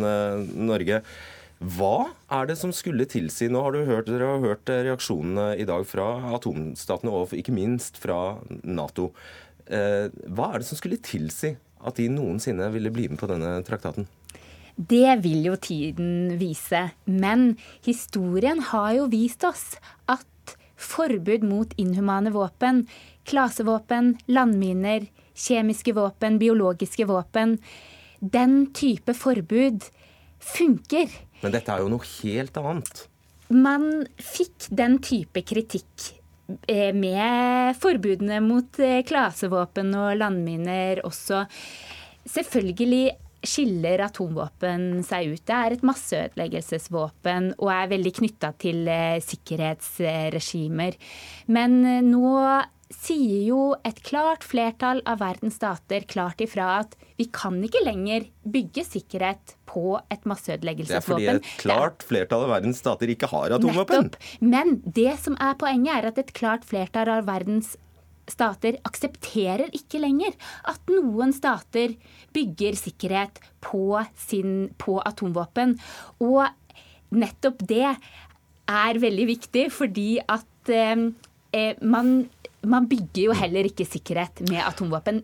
[0.68, 1.01] Norge.
[1.64, 5.54] Hva er det som skulle tilsi Nå har du hørt, dere har hørt eh, reaksjonene
[5.60, 9.12] i dag fra atomstatene og ikke minst fra Nato.
[9.64, 11.54] Eh, hva er det som skulle tilsi
[11.84, 14.08] at de noensinne ville bli med på denne traktaten?
[14.76, 16.88] Det vil jo tiden vise.
[17.06, 17.54] Men
[17.86, 19.76] historien har jo vist oss
[20.10, 22.84] at forbud mot inhumane våpen,
[23.24, 27.56] klasevåpen, landminer, kjemiske våpen, biologiske våpen
[28.20, 29.88] Den type forbud
[30.40, 31.08] funker.
[31.43, 33.07] Men dette er jo noe helt annet.
[33.53, 36.09] Man fikk den type kritikk
[36.66, 41.45] eh, med forbudene mot eh, klasevåpen og landminer også.
[42.24, 43.05] Selvfølgelig
[43.45, 45.43] skiller atomvåpen seg ut.
[45.45, 50.97] Det er et masseødeleggelsesvåpen og er veldig knytta til eh, sikkerhetsregimer.
[51.53, 52.30] Men nå
[52.95, 58.26] sier jo et klart flertall av verdens stater klart ifra at vi kan ikke lenger
[58.51, 61.20] bygge sikkerhet på et masseødeleggelsesvåpen.
[61.20, 64.11] Det er fordi et klart flertall av verdens stater ikke har atomvåpen.
[64.55, 67.74] Men det som er poenget, er at et klart flertall av verdens
[68.30, 70.34] stater aksepterer ikke lenger
[70.70, 71.97] at noen stater
[72.34, 75.76] bygger sikkerhet på, sin, på atomvåpen.
[76.24, 76.47] Og
[77.14, 77.90] nettopp det
[78.64, 82.16] er veldig viktig, fordi at eh, man
[82.70, 85.22] man bygger jo heller ikke sikkerhet med atomvåpen.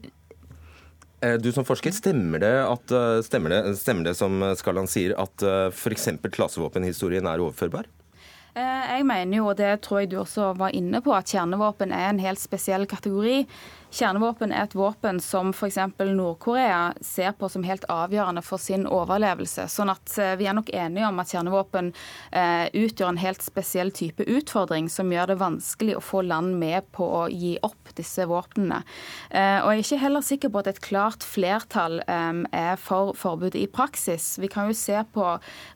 [1.21, 5.13] Eh, du som forsker, stemmer det, at, eh, stemmer det, stemmer det som Skalland sier,
[5.21, 6.09] at eh, f.eks.
[6.33, 7.89] klasevåpenhistorien er overførbar?
[8.61, 12.09] Jeg mener jo, og det tror jeg du også var inne på, at kjernevåpen er
[12.09, 13.45] en helt spesiell kategori.
[13.91, 15.79] Kjernevåpen er et våpen som f.eks.
[15.99, 19.65] Nord-Korea ser på som helt avgjørende for sin overlevelse.
[19.67, 21.89] Sånn at eh, vi er nok enige om at kjernevåpen
[22.31, 26.87] eh, utgjør en helt spesiell type utfordring som gjør det vanskelig å få land med
[26.95, 28.79] på å gi opp disse våpnene.
[29.35, 33.59] Eh, og jeg er ikke heller sikker på at et klart flertall er for forbudet
[33.59, 34.37] i praksis.
[34.39, 35.27] Vi kan jo se på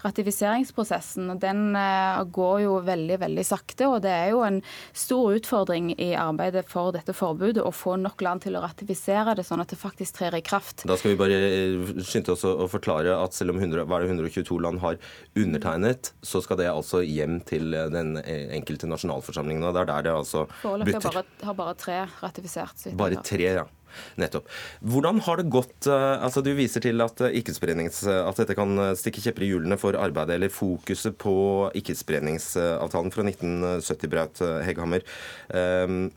[0.06, 1.34] ratifiseringsprosessen.
[1.42, 4.62] Den eh, går jo veldig, veldig sakte, og det er jo en
[4.94, 9.44] stor utfordring i arbeidet for dette forbudet å få nok land til å ratifisere det,
[9.46, 10.84] sånn at det faktisk trer i kraft.
[10.88, 14.82] Da skal vi bare eh, skynde oss å forklare at selv om 100, 122 land
[14.84, 14.98] har
[15.40, 19.64] undertegnet, så skal det altså hjem til eh, den eh, enkelte nasjonalforsamlingen.
[19.64, 22.90] og det er der det altså Foreløpig har, har bare tre ratifisert.
[22.98, 23.70] Bare tre, ja.
[24.18, 24.48] Nettopp.
[24.82, 29.50] Hvordan har det gått altså Du viser til at, at dette kan stikke kjepper i
[29.52, 31.36] hjulene for arbeidet eller fokuset på
[31.78, 35.06] ikkespredningsavtalen fra 1970, Braut Hegghammer.
[35.46, 36.08] Um,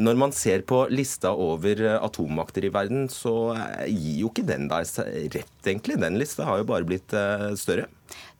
[0.00, 4.46] når man ser på lista over eh, atommakter i verden, så eh, gir jo ikke
[4.48, 4.88] den deg
[5.34, 5.98] rett, egentlig.
[6.00, 7.88] Den lista har jo bare blitt eh, større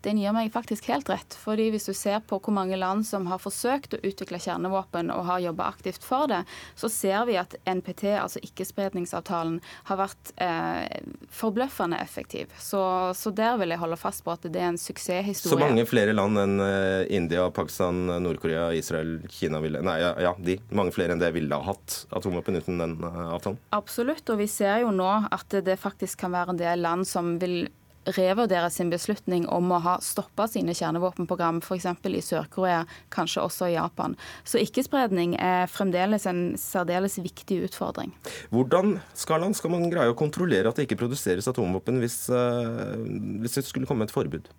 [0.07, 1.37] den gir meg faktisk helt rett.
[1.37, 5.27] fordi hvis du ser på hvor mange land som har forsøkt å utvikle kjernevåpen og
[5.29, 6.43] har jobba aktivt for det,
[6.75, 11.01] så ser vi at NPT, altså ikkespredningsavtalen, har vært eh,
[11.33, 12.53] forbløffende effektiv.
[12.59, 12.81] Så,
[13.17, 15.57] så, der vil jeg holde fast på at det er en suksesshistorie.
[15.57, 20.35] Så mange flere land enn eh, India, Pakistan, Nord-Korea, Israel, Kina ville Nei, ja, ja,
[20.37, 20.59] de.
[20.77, 23.59] Mange flere enn det ville ha hatt atomvåpen uten den uh, avtalen?
[23.77, 27.37] Absolutt, og vi ser jo nå at det faktisk kan være en del land som
[27.41, 27.71] vil
[28.17, 31.89] revurdere sin beslutning om å ha stoppa sine kjernevåpenprogram, f.eks.
[32.11, 32.85] i Sør-Korea,
[33.15, 34.17] kanskje også i Japan.
[34.45, 38.15] Så ikke-spredning er fremdeles en særdeles viktig utfordring.
[38.55, 42.97] Hvordan skal, skal man greie å kontrollere at det ikke produseres atomvåpen hvis, uh,
[43.43, 44.51] hvis det skulle komme et forbud?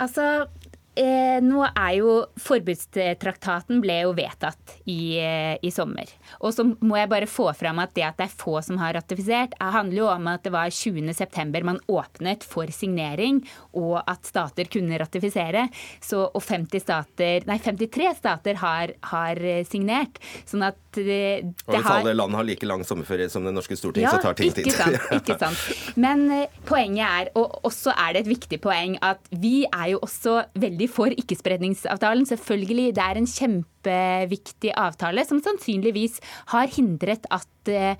[0.00, 0.46] Altså,
[0.94, 6.06] Eh, nå er jo Forbudstraktaten ble jo vedtatt i, eh, i, sommer.
[6.38, 8.94] Og så må jeg bare få fram at det at det er få som har
[8.94, 13.42] ratifisert, handler jo om at det var 20.9 man åpnet for signering,
[13.74, 15.66] og at stater kunne ratifisere.
[15.98, 20.22] Så, og 50 stater, nei, 53 stater har, har eh, signert.
[20.46, 21.02] Sånn at det,
[21.42, 22.04] det og hvis har...
[22.04, 24.70] alle land har like lang sommerferie som det norske storting, ja, så tar ting tid.
[24.70, 25.98] Sant, ikke sant.
[25.98, 26.28] Men
[26.68, 30.83] poenget er, og også er det et viktig poeng, at vi er jo også veldig
[30.84, 32.26] veldig for ikkespredningsavtalen.
[32.26, 36.20] Selvfølgelig, det er en kjempeviktig avtale som sannsynligvis
[36.52, 37.96] har hindret at eh,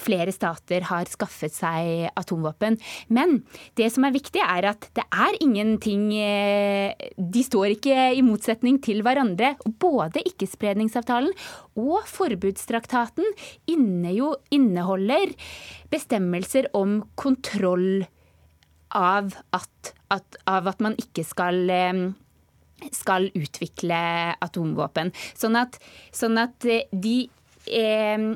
[0.00, 2.78] flere stater har skaffet seg atomvåpen.
[3.10, 3.44] Men
[3.76, 8.80] det som er viktig, er at det er ingenting eh, De står ikke i motsetning
[8.80, 9.56] til hverandre.
[9.66, 11.32] Både ikkespredningsavtalen
[11.76, 13.26] og forbudstraktaten
[13.68, 15.34] inneholder
[15.90, 18.06] bestemmelser om kontroll
[18.96, 22.10] av at, at, av at man ikke skal eh,
[22.96, 24.00] skal utvikle
[24.40, 25.12] atomvåpen.
[25.36, 25.78] Sånn at,
[26.16, 27.16] sånn at eh, de
[27.68, 28.30] eh,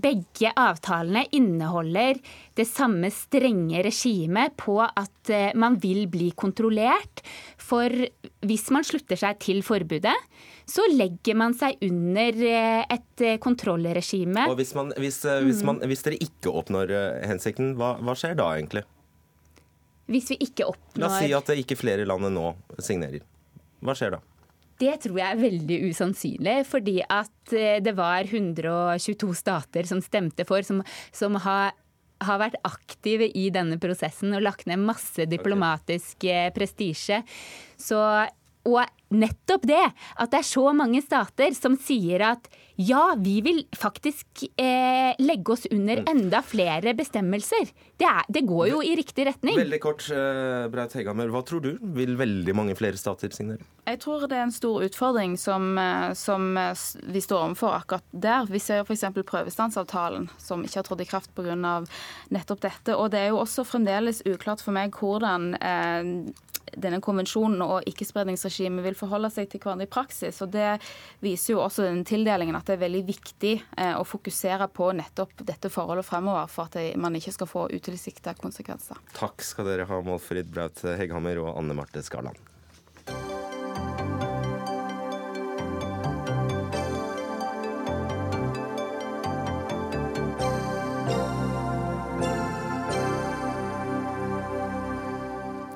[0.00, 2.20] begge avtalene inneholder
[2.56, 7.22] det samme strenge regimet på at eh, man vil bli kontrollert.
[7.60, 7.90] For
[8.46, 10.16] hvis man slutter seg til forbudet,
[10.70, 14.46] så legger man seg under eh, et eh, kontrollregime.
[14.50, 16.94] Og hvis, man, hvis, eh, hvis, man, hvis, dere ikke oppnår
[17.26, 18.84] hensikten, hva, hva, skjer da egentlig?
[20.10, 23.22] Hvis vi ikke oppnår La oss si at ikke flere land nå signerer.
[23.80, 24.24] Hva skjer da?
[24.80, 27.52] Det tror jeg er veldig usannsynlig, fordi at
[27.84, 30.80] det var 122 stater som stemte for, som,
[31.12, 31.74] som har
[32.24, 36.50] har vært aktive i denne prosessen og lagt ned masse diplomatisk okay.
[36.52, 37.22] prestisje.
[37.80, 38.00] Så
[38.68, 39.82] og nettopp det,
[40.22, 42.50] at det er så mange stater som sier at
[42.80, 46.06] ja, vi vil faktisk eh, legge oss under mm.
[46.08, 47.68] enda flere bestemmelser.
[48.00, 49.58] Det, er, det, går jo i riktig retning.
[49.58, 51.28] Veldig kort, eh, Braut Hegammer.
[51.34, 51.74] Hva tror du?
[51.98, 53.66] Vil veldig mange flere stater signere?
[53.90, 58.06] Jeg tror det er en stor utfordring som, eh, som eh, vi står overfor akkurat
[58.12, 58.48] der.
[58.48, 59.04] Vi ser f.eks.
[59.18, 61.56] prøvestansavtalen, som ikke har trådt i kraft pga.
[62.32, 62.96] nettopp dette.
[62.96, 66.14] Og det er jo også fremdeles uklart for meg hvordan eh,
[66.76, 70.42] denne konvensjonen og ikkespredningsregimet vil forholde seg til hverandre i praksis.
[70.44, 70.76] og Det
[71.24, 75.44] viser jo også den tildelingen at det er veldig viktig eh, å fokusere på nettopp
[75.46, 79.00] dette forholdet fremover, for at man ikke skal få utilsikta konsekvenser.
[79.16, 82.49] Takk skal dere ha, Målfrid Braut Hegghammer og Anne Marte Skarland.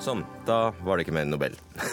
[0.05, 1.55] Sånn, da var det ikke mer Nobel.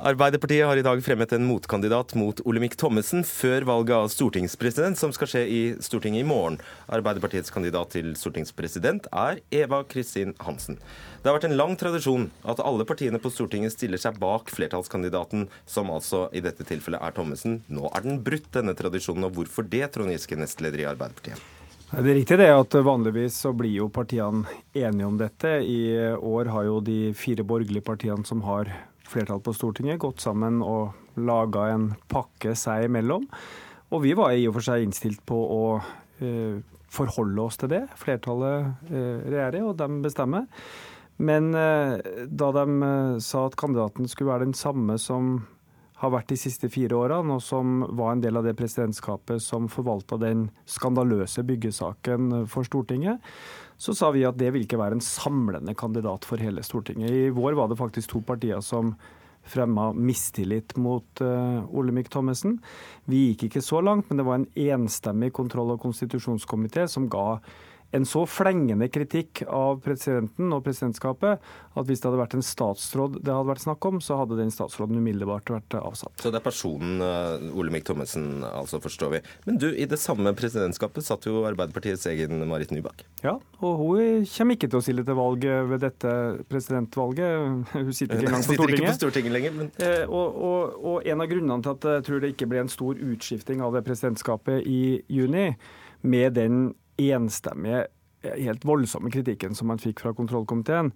[0.00, 5.12] Arbeiderpartiet har i dag fremmet en motkandidat mot Olemic Thommessen før valget av stortingspresident, som
[5.12, 6.56] skal skje i Stortinget i morgen.
[6.88, 10.80] Arbeiderpartiets kandidat til stortingspresident er Eva Kristin Hansen.
[11.20, 15.50] Det har vært en lang tradisjon at alle partiene på Stortinget stiller seg bak flertallskandidaten,
[15.68, 17.60] som altså i dette tilfellet er Thommessen.
[17.68, 21.59] Nå er den brutt, denne tradisjonen, og hvorfor det, Trond Giske, nestleder i Arbeiderpartiet?
[21.90, 24.46] Det er riktig det at vanligvis så blir jo partiene
[24.78, 25.56] enige om dette.
[25.66, 28.70] I år har jo de fire borgerlige partiene som har
[29.10, 33.26] flertall på Stortinget, gått sammen og laga en pakke seg imellom.
[33.90, 35.64] Og vi var i og for seg innstilt på å
[36.22, 36.62] eh,
[36.94, 37.82] forholde oss til det.
[37.98, 40.46] Flertallet eh, regjerer, og de bestemmer.
[41.18, 41.98] Men eh,
[42.30, 45.40] da de eh, sa at kandidaten skulle være den samme som
[46.00, 49.68] har vært de siste fire årene, og som var en del av det presidentskapet som
[49.68, 53.20] forvalta den skandaløse byggesaken for Stortinget,
[53.80, 57.12] så sa vi at det vil ikke være en samlende kandidat for hele Stortinget.
[57.12, 58.94] I vår var det faktisk to partier som
[59.50, 62.58] fremma mistillit mot uh, Olemic Thommessen.
[63.08, 67.40] Vi gikk ikke så langt, men det var en enstemmig kontroll- og konstitusjonskomité som ga
[67.96, 73.18] en så flengende kritikk av presidenten og presidentskapet at hvis det hadde vært en statsråd
[73.20, 76.14] det hadde vært snakk om, så hadde den statsråden umiddelbart vært avsatt.
[76.22, 79.22] Så det er personen uh, Olemic Thommessen, altså, forstår vi.
[79.46, 83.04] Men du, i det samme presidentskapet satt jo Arbeiderpartiets egen Marit Nybakk.
[83.24, 86.14] Ja, og hun kommer ikke til å stille til valg ved dette
[86.50, 87.70] presidentvalget.
[87.74, 88.84] Hun sitter ikke engang på Stortinget.
[88.84, 89.72] Ikke på Stortinget lenger, men...
[89.82, 92.72] Eh, og, og, og en av grunnene til at jeg tror det ikke ble en
[92.72, 95.50] stor utskifting av det presidentskapet i juni,
[96.00, 96.70] med den
[97.08, 97.86] enstemmige
[98.22, 100.90] helt voldsomme kritikken som man fikk fra kontrollkomiteen,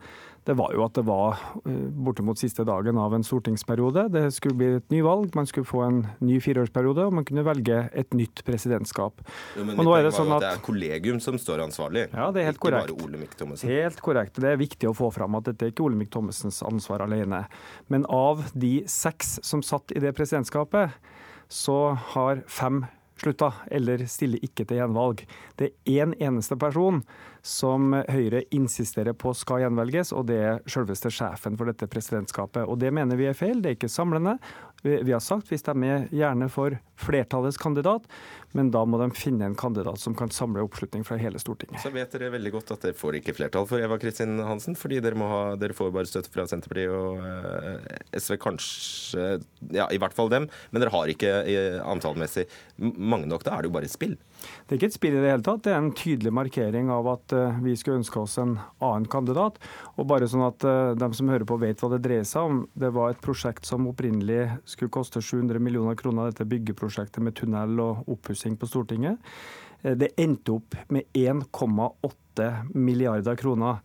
[0.44, 4.06] det var jo at det var eh, bortimot siste dagen av en stortingsperiode.
[4.12, 7.46] Det skulle bli et ny valg, man skulle få en ny fireårsperiode, og man kunne
[7.46, 9.24] velge et nytt presidentskap.
[9.56, 12.28] Jo, men og nå er det sånn at Det er kollegium som står ansvarlig, ja,
[12.34, 12.92] det er helt ikke korrekt.
[12.92, 13.72] bare Olemic Thommessen.
[13.72, 14.42] Helt korrekt.
[14.44, 17.46] Det er viktig å få fram at dette er ikke Olemic Thommessens ansvar alene.
[17.88, 20.92] Men av de seks som satt i det presidentskapet,
[21.48, 21.78] så
[22.12, 22.84] har fem
[23.24, 25.24] slutta, eller stiller ikke til gjenvalg.
[25.58, 27.02] Det er én eneste person
[27.44, 32.64] som Høyre insisterer på skal gjenvelges, og det er selveste sjefen for dette presidentskapet.
[32.64, 34.38] Og Det mener vi er feil, det er ikke samlende.
[34.84, 38.06] Vi har sagt vi stemmer gjerne for flertallets kandidat,
[38.54, 41.80] men da må de finne en kandidat som kan samle oppslutning fra hele Stortinget.
[41.82, 45.00] Så vet dere veldig godt at dere får ikke flertall for Eva Kristin Hansen, fordi
[45.02, 49.26] dere, ha, dere får bare støtte fra Senterpartiet og eh, SV, kanskje
[49.74, 52.46] Ja, i hvert fall dem, men dere har ikke uh, antallmessig
[52.78, 53.42] mange nok.
[53.46, 54.14] Da er det jo bare spill.
[54.44, 55.64] Det er ikke et spill i det hele tatt.
[55.66, 59.58] Det er en tydelig markering av at eh, vi skulle ønske oss en annen kandidat.
[59.96, 62.62] Og bare sånn at uh, de som hører på vet hva det dreier seg om.
[62.78, 66.83] Det var et prosjekt som opprinnelig skulle koste 700 millioner kroner, dette byggeprosjektet
[67.20, 69.18] med tunnel og oppussing på Stortinget.
[69.84, 73.80] Uh, det endte opp med 1,8 milliarder kroner.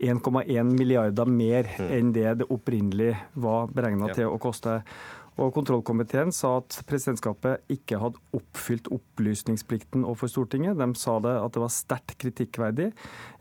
[0.00, 1.88] 1,1 milliarder mer mm.
[1.92, 4.16] enn det det opprinnelig var beregna ja.
[4.16, 4.80] til å koste.
[5.40, 10.76] Og Kontrollkomiteen sa at presidentskapet ikke hadde oppfylt opplysningsplikten overfor Stortinget.
[10.80, 12.90] De sa det at det var sterkt kritikkverdig,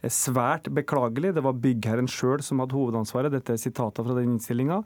[0.07, 1.33] svært beklagelig.
[1.35, 3.33] Det var byggherren sjøl som hadde hovedansvaret.
[3.35, 4.79] Dette er sitater fra den innstillinga.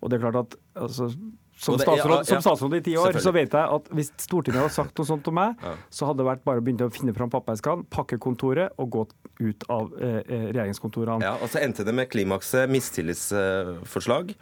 [0.00, 1.10] Og det er klart at altså,
[1.56, 4.98] som statsråd, som statsråd, i ti år så vet jeg at hvis Stortinget hadde sagt
[4.98, 7.86] noe sånt om meg, så hadde det vært bare å begynne å finne fram pappeskene,
[7.94, 9.06] pakke kontoret og gå
[9.40, 11.24] ut av eh, eh regjeringskontorene.
[11.24, 14.34] Ja, og så endte det med klimakset mistillitsforslag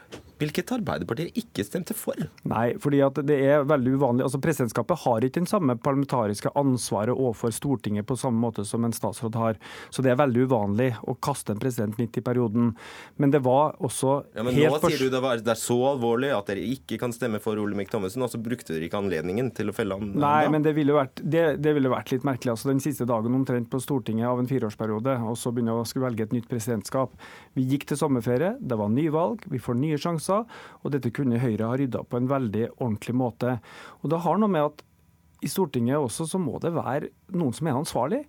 [0.43, 2.19] hvilket Arbeiderpartiet ikke stemte for.
[2.49, 4.27] Nei, fordi at det er veldig uvanlig.
[4.27, 8.95] Altså Presidentskapet har ikke den samme parlamentariske ansvaret overfor Stortinget på samme måte som en
[8.95, 9.61] statsråd har.
[9.91, 12.73] Så det er veldig uvanlig å kaste en president midt i perioden.
[13.21, 15.79] Men det var også ja, men helt Nå sier du det, var, det er så
[15.93, 19.53] alvorlig at dere ikke kan stemme for Olemic Thommessen, og så brukte dere ikke anledningen
[19.57, 22.55] til å felle han Nei, men det ville, vært, det, det ville vært litt merkelig.
[22.57, 26.09] Altså Den siste dagen omtrent på Stortinget av en fireårsperiode, og så begynne å skulle
[26.09, 27.15] velge et nytt presidentskap.
[27.57, 31.69] Vi gikk til sommerferie, det var nyvalg, vi får nye sjanser, og dette kunne Høyre
[31.71, 33.59] ha rydda på en veldig ordentlig måte.
[34.03, 34.83] Og det har noe med at
[35.43, 38.23] i Stortinget også så må det være noen som er ansvarlig.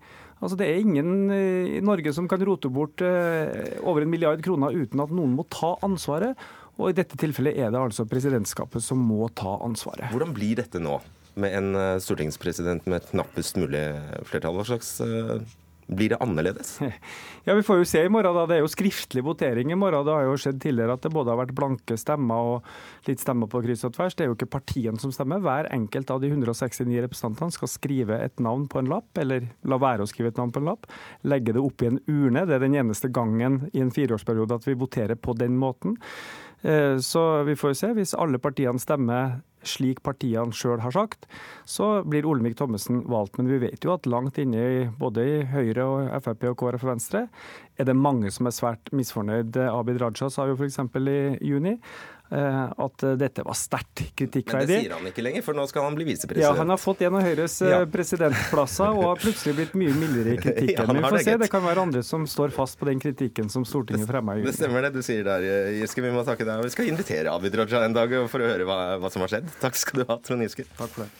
[0.43, 4.41] Altså Det er ingen eh, i Norge som kan rote bort eh, over en milliard
[4.43, 6.39] kroner uten at noen må ta ansvaret.
[6.81, 10.09] Og i dette tilfellet er det altså presidentskapet som må ta ansvaret.
[10.11, 10.97] Hvordan blir dette nå,
[11.39, 13.85] med en eh, stortingspresident med et knappest mulig
[14.27, 14.57] flertall?
[14.57, 14.97] Hva slags
[15.87, 16.79] blir det annerledes?
[17.43, 18.35] Ja, Vi får jo se i morgen.
[18.37, 18.45] da.
[18.47, 20.05] Det er jo skriftlig votering i morgen.
[20.07, 22.69] Det har jo skjedd tidligere at det både har vært blanke stemmer og
[23.09, 24.15] litt stemmer på kryss og tvers.
[24.15, 25.43] Det er jo ikke partiene som stemmer.
[25.43, 29.81] Hver enkelt av de 169 representantene skal skrive et navn på en lapp, eller la
[29.83, 30.87] være å skrive et navn på en lapp.
[31.27, 32.45] Legge det opp i en urne.
[32.47, 35.97] Det er den eneste gangen i en fireårsperiode at vi voterer på den måten.
[36.63, 37.91] Eh, så vi får se.
[37.97, 41.27] Hvis alle partiene stemmer slik partiene sjøl har sagt,
[41.65, 43.37] så blir Olemic Thommessen valgt.
[43.39, 46.87] Men vi vet jo at langt inne i både i Høyre, og Frp og KrF
[46.87, 47.27] og Venstre
[47.79, 49.57] er det mange som er svært misfornøyd.
[49.69, 50.79] Abid Raja sa jo f.eks.
[50.79, 51.77] i juni
[52.33, 54.67] at dette var sterkt kritikkverdig.
[54.67, 56.45] Men det sier han ikke lenger, for nå skal han bli visepresident.
[56.47, 57.79] Ja, han har fått en av Høyres eh, ja.
[57.93, 60.75] presidentplasser og har plutselig blitt mye mildere i kritikken.
[60.75, 63.51] ja, Men vi får se, det kan være andre som står fast på den kritikken
[63.53, 65.41] som Stortinget fremma Det stemmer det du sier der,
[65.79, 66.01] Giske.
[66.03, 66.63] Vi må takke deg.
[66.65, 69.47] Vi skal invitere Abid Raja en dag for å høre hva, hva som har skjedd.
[69.63, 70.65] Takk skal du ha, Trond Giske.
[70.79, 71.11] Takk for det.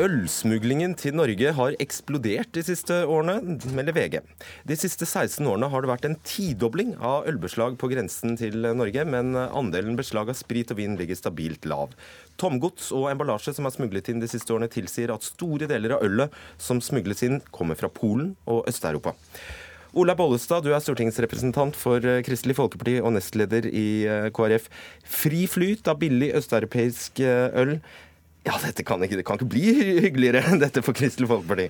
[0.00, 4.14] Ølsmuglingen til Norge har eksplodert de siste årene, melder VG.
[4.64, 9.04] De siste 16 årene har det vært en tidobling av ølbeslag på grensen til Norge,
[9.04, 11.92] men andelen beslag av sprit og vin ligger stabilt lav.
[12.40, 16.06] Tomgods og emballasje som er smuglet inn de siste årene, tilsier at store deler av
[16.06, 19.12] ølet som smugles inn, kommer fra Polen og Øst-Europa.
[19.92, 24.70] Ola Bollestad, du er stortingsrepresentant for Kristelig Folkeparti og nestleder i KrF.
[25.04, 27.76] Fri flyt av billig østeuropeisk øl.
[28.46, 31.68] Ja, dette kan ikke, det kan ikke bli hyggeligere enn dette for Kristelig Folkeparti.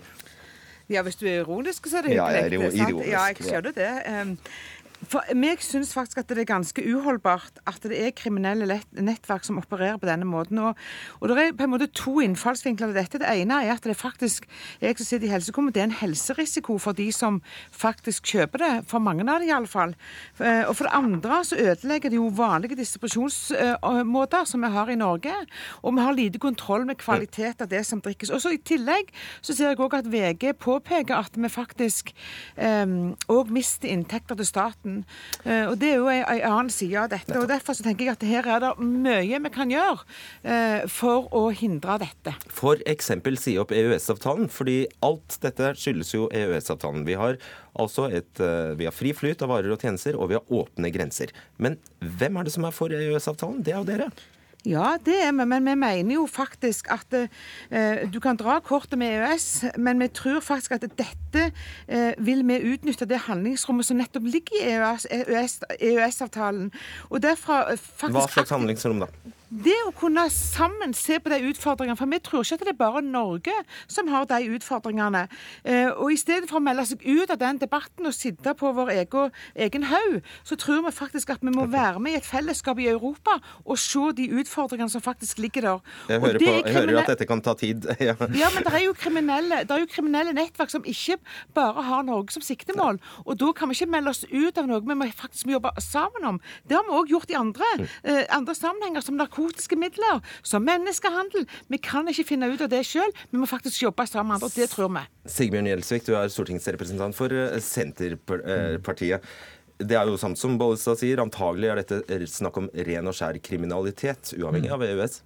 [0.93, 2.33] Ja, hvis du er ironisk, så er det hyggelig.
[2.35, 3.09] Ja, jeg er ironisk.
[3.09, 3.91] Ja, jeg skjønner det.
[5.11, 9.59] For meg syns faktisk at det er ganske uholdbart at det er kriminelle nettverk som
[9.59, 10.61] opererer på denne måten.
[10.63, 10.79] Og,
[11.19, 13.21] og det er på en måte to innfallsvinkler til dette.
[13.23, 14.47] Det ene er at det faktisk
[14.83, 17.41] jeg som sitter i helsekomiteen, det er en helserisiko for de som
[17.75, 18.71] faktisk kjøper det.
[18.91, 19.97] For mange av dem iallfall.
[20.39, 24.99] Eh, og for det andre så ødelegger det jo vanlige distribusjonsmåter som vi har i
[25.01, 25.35] Norge.
[25.83, 28.31] Og vi har lite kontroll med kvalitet av det som drikkes.
[28.31, 32.13] Og så I tillegg så ser jeg òg at VG påpeker at vi faktisk
[32.61, 35.05] òg um, mister inntekter til staten verden.
[35.45, 37.39] Eh, og Det er jo en, annen side av dette.
[37.39, 40.05] og Derfor så tenker jeg at her er det mye vi kan gjøre
[40.45, 42.35] eh, for å hindre dette.
[42.87, 47.05] Eksempel si opp EØS-avtalen, fordi alt dette skyldes jo EØS-avtalen.
[47.07, 47.39] Vi har
[47.79, 50.93] altså et, eh, vi har fri flyt av varer og tjenester, og vi har åpne
[50.93, 51.33] grenser.
[51.59, 53.63] Men hvem er det som er for EØS-avtalen?
[53.65, 54.13] Det er jo dere.
[54.65, 58.95] Ja, det er vi, men vi mener jo faktisk at eh, du kan dra kortet
[58.99, 61.49] med EØS, men vi tror faktisk at dette
[61.89, 64.77] eh, vil vi utnytte det handlingsrommet som nettopp ligger i
[65.91, 66.71] EØS-avtalen.
[67.11, 69.11] EØS, EØS Hva slags handlingsrom, da?
[69.53, 72.79] Det å kunne sammen se på de utfordringene For vi tror ikke at det er
[72.79, 73.55] bare Norge
[73.91, 75.27] som har de utfordringene.
[75.69, 78.71] Eh, og i stedet for å melde seg ut av den debatten og sitte på
[78.73, 79.35] vår egen,
[79.67, 82.89] egen haug, så tror vi faktisk at vi må være med i et fellesskap i
[82.93, 85.93] Europa og se de utfordringene som faktisk ligger der.
[86.09, 87.89] Jeg hører, på, jeg hører at dette kan ta tid.
[88.09, 88.17] ja.
[88.17, 91.19] men det er, jo kriminelle, det er jo kriminelle nettverk som ikke
[91.57, 93.03] bare har Norge som siktemål.
[93.27, 96.25] Og da kan vi ikke melde oss ut av noe vi må faktisk jobbe sammen
[96.35, 96.41] om.
[96.69, 97.87] Det har vi òg gjort i andre, mm.
[98.09, 101.47] eh, andre sammenhenger, som narkotika narkotiske midler, som menneskehandel.
[101.69, 104.47] Vi kan ikke finne ut av det sjøl, vi må faktisk jobbe sammen med andre.
[104.47, 105.05] og Det tror vi.
[105.27, 109.23] Sigbjørn Gjelsvik, du er stortingsrepresentant for eh, Senterpartiet.
[109.83, 113.39] Det er jo samt som Bollestad sier, antagelig er dette snakk om ren og skjær
[113.43, 115.23] kriminalitet, uavhengig av EØS?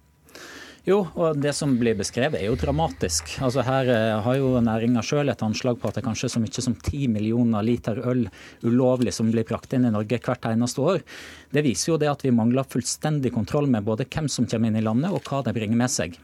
[0.87, 3.33] Jo, og det som blir beskrevet er jo dramatisk.
[3.43, 6.39] Altså Her eh, har jo næringa sjøl et anslag på at det er kanskje så
[6.39, 8.23] mye som 10 millioner liter øl
[8.63, 11.03] ulovlig som blir brakt inn i Norge hvert eneste år.
[11.51, 14.79] Det viser jo det at vi mangler fullstendig kontroll med både hvem som kommer inn
[14.79, 16.15] i landet og hva de bringer med seg.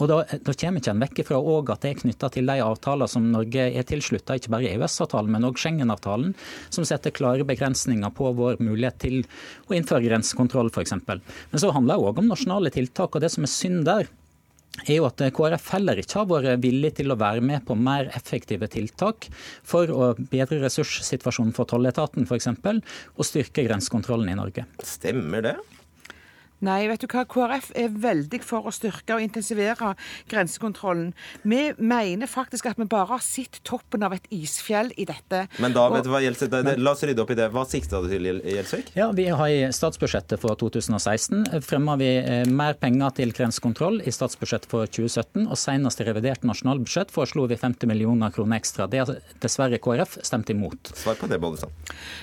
[0.00, 3.10] Og Da, da kommer ikke en vekk ifra at det er knytta til de avtaler
[3.10, 6.32] som Norge er tilslutta, ikke bare EØS-avtalen, men òg Schengen-avtalen,
[6.72, 9.20] som setter klare begrensninger på vår mulighet til
[9.68, 10.96] å innføre grensekontroll, f.eks.
[11.04, 13.14] Men så handler det òg om nasjonale tiltak.
[13.14, 14.08] og Det som er synd der,
[14.86, 18.08] er jo at KrF heller ikke har vært villig til å være med på mer
[18.16, 19.28] effektive tiltak
[19.68, 24.64] for å bedre ressurssituasjonen for tolletaten f.eks., og styrke grensekontrollen i Norge.
[24.86, 25.56] Stemmer det?
[26.62, 27.24] Nei, vet du hva?
[27.26, 29.92] KrF er veldig for å styrke og intensivere
[30.30, 31.12] grensekontrollen.
[31.48, 35.46] Vi mener faktisk at vi bare har sett toppen av et isfjell i dette.
[35.62, 37.48] Men da, vet du hva, Gjelsvik, da, la oss rydde opp i det.
[37.54, 38.92] Hva sikta du til, Gjelsvik?
[38.98, 44.14] Ja, Vi har i statsbudsjettet for 2016 fremma vi eh, mer penger til grensekontroll i
[44.14, 45.48] statsbudsjettet for 2017.
[45.48, 48.88] Og senest i revidert nasjonalbudsjett foreslo vi 50 millioner kroner ekstra.
[48.90, 50.92] Det har dessverre KrF stemt imot.
[50.98, 51.72] Svar på det, Bollestad.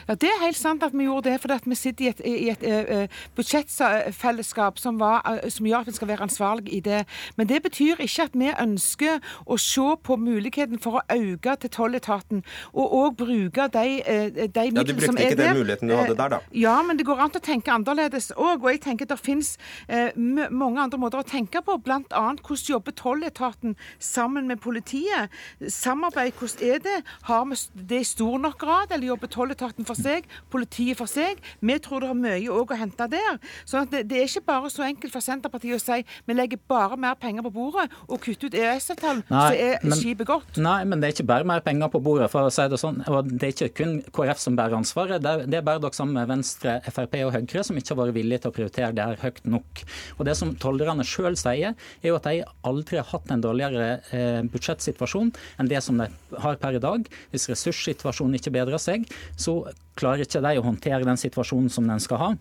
[0.07, 2.49] Ja, Det er helt sant at vi gjorde det, fordi vi sitter i et, i
[2.53, 6.79] et et budsjettfelt fellesskap som, var, eh, som, gjør at vi skal være ansvarlige i
[6.85, 7.03] det.
[7.37, 11.73] Men det betyr ikke at vi ønsker å se på muligheten for å øke til
[11.73, 14.79] tolletaten, og òg bruke de, eh, de midlene som er der.
[14.79, 16.35] Ja, Du brukte ikke den muligheten du hadde der, da?
[16.37, 18.63] Eh, ja, men det går an å tenke annerledes òg.
[18.63, 19.57] Og jeg tenker det finnes
[19.87, 22.03] eh, mange andre måter å tenke på, bl.a.
[22.09, 25.33] hvordan jobber tolletaten sammen med politiet?
[25.67, 26.97] Samarbeid, hvordan er det?
[27.29, 27.57] Har vi
[27.89, 31.41] det i stor nok grad, eller jobber tolletaten for seg, politiet for seg?
[31.61, 33.39] Vi tror det er mye òg å hente der.
[33.65, 36.59] sånn at det, det er ikke bare så enkelt for Senterpartiet å si vi legger
[36.69, 40.59] bare mer penger på bordet og kutter ut EØS-avtalen, så er men, skipet godt.
[40.61, 43.01] Nei, men det er ikke bare mer penger på bordet, for å si det sånn.
[43.09, 45.23] Og det er ikke kun KrF som bærer ansvaret.
[45.23, 48.01] Det er, det er bare dere sammen med Venstre, Frp og Høyre som ikke har
[48.03, 49.83] vært villige til å prioritere det her høyt nok.
[50.17, 53.89] Og Det som tollerne sjøl sier, er jo at de aldri har hatt en dårligere
[54.15, 56.09] eh, budsjettsituasjon enn det som de
[56.43, 57.09] har per i dag.
[57.33, 59.07] Hvis ressurssituasjonen ikke bedrer seg,
[59.39, 59.61] så
[59.99, 62.31] klarer ikke de å håndtere den situasjonen som den skal ha.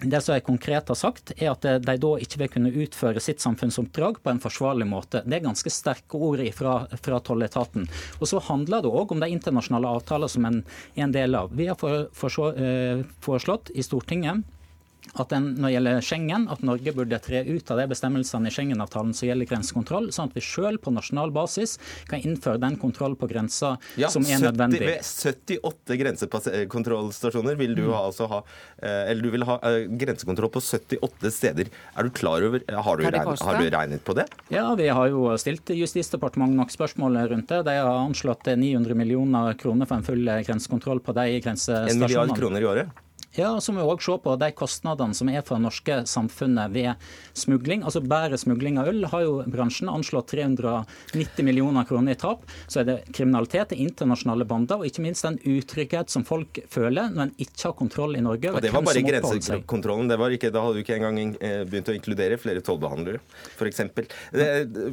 [0.00, 3.42] Det som jeg konkret har sagt, er at de da ikke vil kunne utføre sitt
[3.44, 5.20] samfunnsoppdrag på en forsvarlig måte.
[5.26, 7.84] Det er ganske sterke ord fra, fra tolletaten.
[8.20, 10.62] Og Så handler det òg om de internasjonale avtaler som en
[10.96, 11.52] er en del av.
[11.52, 14.44] Vi har for, for, eh, foreslått i Stortinget
[15.18, 18.54] at en, når det gjelder Schengen, at Norge burde tre ut av de bestemmelsene i
[18.54, 21.76] Schengen-avtalen som gjelder grensekontroll, sånn at vi selv på nasjonal basis
[22.10, 24.82] kan innføre den kontroll på grensa ja, som er 70, nødvendig.
[24.86, 27.96] Ved 78 grensekontrollstasjoner vil du mm.
[27.98, 31.72] altså ha eh, eller du vil ha eh, grensekontroll på 78 steder.
[31.96, 34.26] Er du klar over Har du, regnet, har du regnet på det?
[34.52, 37.62] Ja, vi har jo stilt Justisdepartementet nok spørsmål rundt det.
[37.66, 41.94] De har anslått 900 millioner kroner for en full grensekontroll på de grensestasjonene.
[41.94, 42.98] En milliard kroner i året?
[43.38, 46.72] Ja, så må vi òg se på de kostnadene som er for det norske samfunnet
[46.74, 47.84] ved smugling.
[47.86, 52.42] Altså Bare smugling av øl har jo bransjen anslått 390 millioner kroner i tap.
[52.66, 57.12] Så er det kriminalitet, det internasjonale bander og ikke minst den utrygghet som folk føler
[57.14, 58.50] når en ikke har kontroll i Norge.
[58.50, 60.10] Og Det var bare grensekontrollen.
[60.10, 63.22] Det var ikke, da hadde du ikke engang eh, begynt å inkludere flere tollbehandlere,
[63.54, 63.84] f.eks.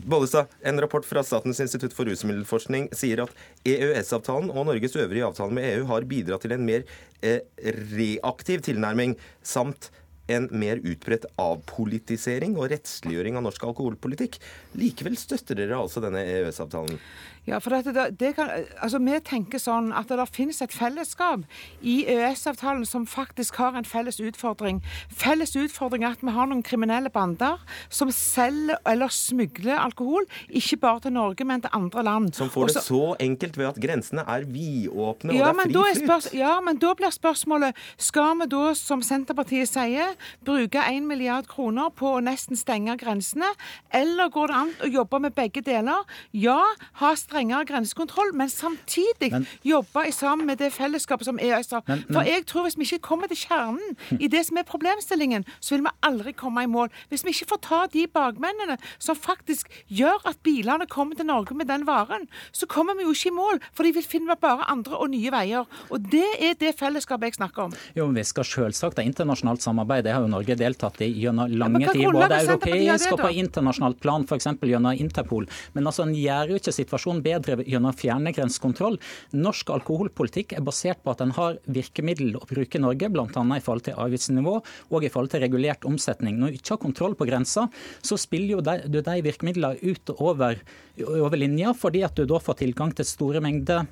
[0.05, 3.33] Bollestad, en rapport fra Statens institutt for rusmiddelforskning sier at
[3.65, 6.85] EØS-avtalen og Norges øvrige avtale med EU har bidratt til en mer
[7.23, 9.15] reaktiv tilnærming
[9.45, 9.89] samt
[10.31, 14.37] en mer utbredt avpolitisering og rettsliggjøring av norsk alkoholpolitikk.
[14.79, 16.99] Likevel støtter dere altså denne EØS-avtalen?
[17.47, 18.49] Ja, for det, det kan,
[18.83, 21.45] altså Vi tenker sånn at det finnes et fellesskap
[21.79, 24.81] i EØS-avtalen som faktisk har en felles utfordring.
[25.07, 30.79] Felles utfordring er at vi har noen kriminelle bander som selger eller smugler alkohol, ikke
[30.81, 32.33] bare til Norge, men til andre land.
[32.35, 35.95] Som får Også, det så enkelt ved at grensene er vidåpne ja, og det er
[35.95, 36.29] fri flyt?
[36.35, 37.79] Ja, men da blir spørsmålet
[38.09, 43.53] skal vi da, som Senterpartiet sier, bruke 1 milliard kroner på å nesten stenge grensene,
[43.95, 46.03] eller går det an å jobbe med begge deler?
[46.35, 46.59] Ja,
[46.99, 51.83] ha streng strengere grensekontroll, men samtidig men, jobbe sammen med det fellesskapet som EØS har.
[52.09, 55.75] For jeg tror hvis vi ikke kommer til kjernen i det som er problemstillingen, så
[55.75, 56.89] vil vi aldri komme i mål.
[57.09, 61.55] Hvis vi ikke får ta de bakmennene som faktisk gjør at bilene kommer til Norge
[61.57, 63.61] med den varen, så kommer vi jo ikke i mål.
[63.73, 65.67] For de vil finne bare andre og nye veier.
[65.93, 67.77] Og det er det fellesskapet jeg snakker om.
[67.95, 70.05] Jo, men Vi skal selvsagt ha internasjonalt samarbeid.
[70.07, 72.07] Det har jo Norge deltatt i gjennom lange ja, tid.
[72.17, 74.49] Både europeisk og på internasjonalt plan, f.eks.
[74.63, 75.45] gjennom Interpol.
[75.75, 78.97] Men altså, en gjør jo ikke situasjonen bedre gjennom å fjerne grensekontroll.
[79.35, 83.27] Norsk alkoholpolitikk er basert på at en har virkemiddel å bruke i Norge, bl.a.
[83.27, 86.39] i forhold til avgiftsnivå og i forhold til regulert omsetning.
[86.39, 87.67] Når du ikke har kontroll på grensa,
[88.01, 90.61] så spiller jo de, de virkemidlene ut over,
[91.07, 93.85] over linja, fordi at du da får tilgang til store mengder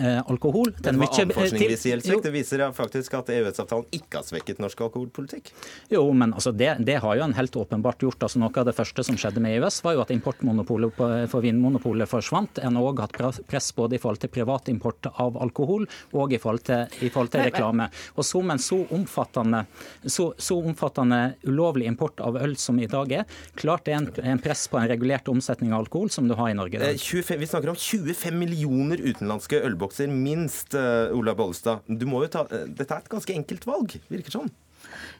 [0.00, 0.72] Eh, alkohol.
[0.78, 5.52] Den var annen forskning viser, Det viser faktisk at EØS-avtalen ikke har svekket norsk alkoholpolitikk.
[5.92, 8.22] Jo, men altså det, det, har jo en helt åpenbart gjort.
[8.22, 10.96] altså Noe av det første som skjedde med EØS, var jo at importmonopolet
[11.30, 12.60] for Vinmonopolet forsvant.
[12.60, 13.16] En har òg hatt
[13.48, 17.46] press både i forhold til privatimport av alkohol og i forhold til, i forhold til
[17.48, 17.88] reklame.
[18.16, 19.64] Og som en så omfattende,
[20.04, 23.24] så, så omfattende, ulovlig import av øl som i dag er,
[23.56, 26.52] klart det er en, en, press på en regulert omsetning av alkohol som du har
[26.52, 26.80] i Norge.
[27.00, 31.86] 25, eh, vi snakker om 25 millioner utenlandske øl ølbokser minst, uh, Ola Bollestad.
[31.86, 34.50] Du må jo ta, uh, dette er et ganske enkelt valg, virker sånn?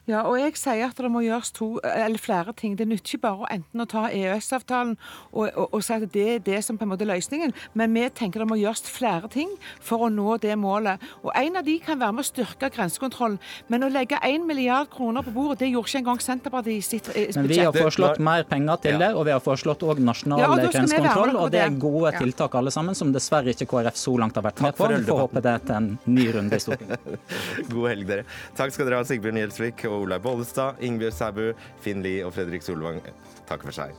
[0.07, 2.77] Ja, og jeg sier at det må gjøres to, eller flere ting.
[2.79, 4.93] Det nytter ikke bare å enten å ta EØS-avtalen
[5.33, 7.95] og, og, og, si at det er det som på en måte er løsningen, men
[7.95, 9.51] vi tenker det må gjøres flere ting
[9.83, 11.03] for å nå det målet.
[11.25, 13.35] Og En av de kan være med å styrke grensekontrollen,
[13.67, 17.11] men å legge 1 milliard kroner på bordet, det gjorde ikke engang Senterpartiet i sitt
[17.11, 17.35] budsjett.
[17.41, 20.49] Men vi har foreslått mer penger til det, og vi har foreslått òg nasjonal ja,
[20.63, 21.35] grensekontroll.
[21.43, 24.63] Og det er gode tiltak alle sammen, som dessverre ikke KrF så langt har vært
[24.63, 24.87] med på.
[24.93, 27.11] Vi får håpe det er til en ny runde i Stortinget.
[27.73, 28.27] God helg, dere.
[28.57, 31.49] Takk skal dere ha, Sigbjørn Gjelsvik og Olaug Bollestad, Ingebjørg Sæbu,
[31.83, 33.01] Finn Lie og Fredrik Solvang
[33.47, 33.91] takker for seg.